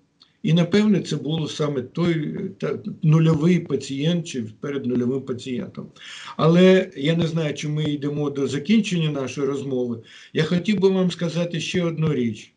І 0.42 0.52
напевне 0.52 1.00
це 1.00 1.16
було 1.16 1.48
саме 1.48 1.82
той 1.82 2.38
та, 2.58 2.78
нульовий 3.02 3.60
пацієнт 3.60 4.26
чи 4.26 4.42
перед 4.60 4.86
нульовим 4.86 5.22
пацієнтом. 5.22 5.86
Але 6.36 6.90
я 6.96 7.16
не 7.16 7.26
знаю, 7.26 7.54
чи 7.54 7.68
ми 7.68 7.84
йдемо 7.84 8.30
до 8.30 8.46
закінчення 8.46 9.10
нашої 9.10 9.46
розмови. 9.46 10.02
Я 10.32 10.44
хотів 10.44 10.80
би 10.80 10.88
вам 10.88 11.10
сказати 11.10 11.60
ще 11.60 11.84
одну 11.84 12.14
річ: 12.14 12.52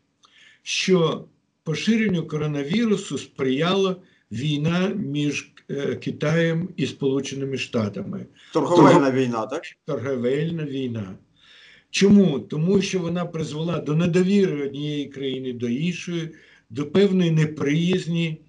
що 0.62 1.24
поширенню 1.64 2.26
коронавірусу 2.26 3.18
сприяла 3.18 3.96
війна 4.32 4.88
між 4.88 5.52
е, 5.70 5.96
Китаєм 5.96 6.68
і 6.76 6.86
Сполученими 6.86 7.58
Штатами 7.58 8.26
Торговельна 8.52 9.10
війна, 9.10 9.46
так? 9.46 9.62
торговельна 9.86 10.64
війна. 10.64 11.16
Чому? 11.90 12.40
Тому 12.40 12.82
що 12.82 12.98
вона 12.98 13.24
призвела 13.24 13.78
до 13.78 13.94
недовіри 13.94 14.66
однієї 14.66 15.06
країни 15.06 15.52
до 15.52 15.68
іншої, 15.68 16.30
до 16.70 16.86
певної 16.86 17.30
неприязні, 17.30 18.40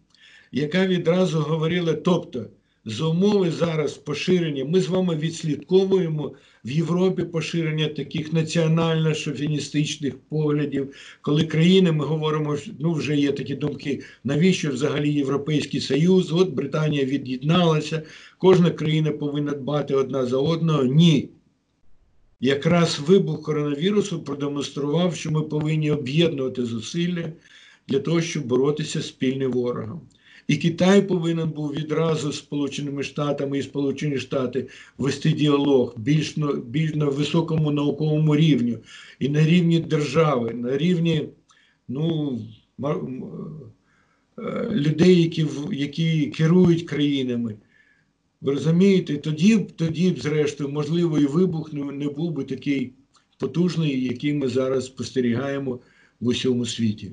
яка 0.51 0.87
відразу 0.87 1.39
говорила, 1.39 1.93
тобто, 1.93 2.45
за 2.85 3.05
умови 3.05 3.51
зараз 3.51 3.93
поширення, 3.93 4.65
ми 4.65 4.81
з 4.81 4.87
вами 4.87 5.15
відслідковуємо 5.15 6.35
в 6.65 6.71
Європі 6.71 7.23
поширення 7.23 7.87
таких 7.87 8.33
національно-шовіністичних 8.33 10.13
поглядів, 10.29 10.93
коли 11.21 11.43
країни, 11.43 11.91
ми 11.91 12.05
говоримо, 12.05 12.57
ну 12.79 12.93
вже 12.93 13.17
є 13.17 13.31
такі 13.31 13.55
думки, 13.55 14.03
навіщо 14.23 14.69
взагалі 14.69 15.13
Європейський 15.13 15.81
Союз, 15.81 16.31
от 16.31 16.49
Британія 16.49 17.05
від'єдналася, 17.05 18.01
кожна 18.37 18.71
країна 18.71 19.11
повинна 19.11 19.51
дбати 19.51 19.95
одна 19.95 20.25
за 20.25 20.37
одного. 20.37 20.83
Ні. 20.83 21.29
Якраз 22.39 22.99
вибух 22.99 23.41
коронавірусу 23.41 24.23
продемонстрував, 24.23 25.15
що 25.15 25.31
ми 25.31 25.41
повинні 25.41 25.91
об'єднувати 25.91 26.65
зусилля 26.65 27.31
для 27.87 27.99
того, 27.99 28.21
щоб 28.21 28.45
боротися 28.45 29.01
з 29.01 29.07
спільним 29.07 29.51
ворогом. 29.51 30.01
І 30.47 30.57
Китай 30.57 31.01
повинен 31.01 31.49
був 31.49 31.71
відразу 31.71 32.31
з 32.31 32.37
Сполученими 32.37 33.03
Штатами 33.03 33.57
і 33.57 33.63
Сполучені 33.63 34.17
Штати 34.17 34.67
вести 34.97 35.31
діалог 35.31 35.93
більш 35.97 36.37
на, 36.37 36.53
більш 36.53 36.95
на 36.95 37.05
високому 37.05 37.71
науковому 37.71 38.35
рівні, 38.35 38.77
і 39.19 39.29
на 39.29 39.45
рівні 39.45 39.79
держави, 39.79 40.53
на 40.53 40.77
рівні 40.77 41.29
ну, 41.87 42.39
е, 42.83 44.69
людей, 44.71 45.21
які, 45.21 45.45
які 45.71 46.27
керують 46.27 46.83
країнами. 46.83 47.55
Ви 48.41 48.53
розумієте, 48.53 49.17
тоді, 49.17 49.57
б- 49.57 49.71
тоді 49.71 50.11
б, 50.11 50.19
зрештою, 50.19 50.69
можливо, 50.69 51.19
і 51.19 51.25
вибух 51.25 51.73
не 51.73 52.09
був 52.09 52.31
би 52.31 52.43
такий 52.43 52.93
потужний, 53.37 54.03
який 54.03 54.33
ми 54.33 54.47
зараз 54.47 54.85
спостерігаємо 54.85 55.79
в 56.19 56.27
усьому 56.27 56.65
світі. 56.65 57.11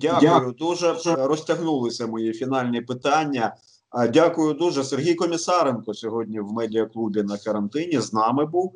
Дякую. 0.00 0.52
Дуже 0.52 0.96
розтягнулися 1.04 2.06
мої 2.06 2.32
фінальні 2.32 2.80
питання. 2.80 3.54
А, 3.90 4.08
Дякую 4.08 4.54
дуже. 4.54 4.84
Сергій 4.84 5.14
Комісаренко 5.14 5.94
сьогодні 5.94 6.40
в 6.40 6.52
медіаклубі 6.52 7.22
на 7.22 7.38
карантині 7.38 8.00
з 8.00 8.12
нами 8.12 8.46
був. 8.46 8.74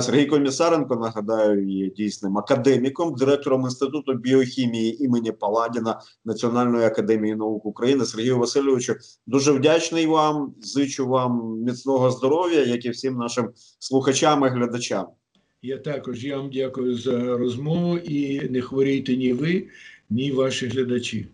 Сергій 0.00 0.26
Комісаренко, 0.26 0.96
нагадаю, 0.96 1.68
є 1.68 1.90
дійсним 1.90 2.38
академіком, 2.38 3.14
директором 3.14 3.62
Інституту 3.62 4.14
біохімії 4.14 5.04
імені 5.04 5.32
Паладіна 5.32 6.00
Національної 6.24 6.86
академії 6.86 7.34
наук 7.34 7.66
України. 7.66 8.04
Сергію 8.04 8.38
Васильовичу, 8.38 8.94
дуже 9.26 9.52
вдячний 9.52 10.06
вам. 10.06 10.54
Зичу 10.60 11.06
вам 11.06 11.58
міцного 11.66 12.10
здоров'я, 12.10 12.64
як 12.64 12.84
і 12.84 12.90
всім 12.90 13.16
нашим 13.16 13.50
слухачам 13.78 14.44
і 14.44 14.48
глядачам. 14.48 15.06
Я 15.62 15.78
також 15.78 16.24
я 16.24 16.36
вам 16.36 16.50
дякую 16.50 16.98
за 16.98 17.36
розмову 17.38 17.98
і 17.98 18.48
не 18.50 18.60
хворійте 18.60 19.16
ні 19.16 19.32
ви, 19.32 19.66
ні 20.10 20.32
ваші 20.32 20.66
глядачі. 20.66 21.26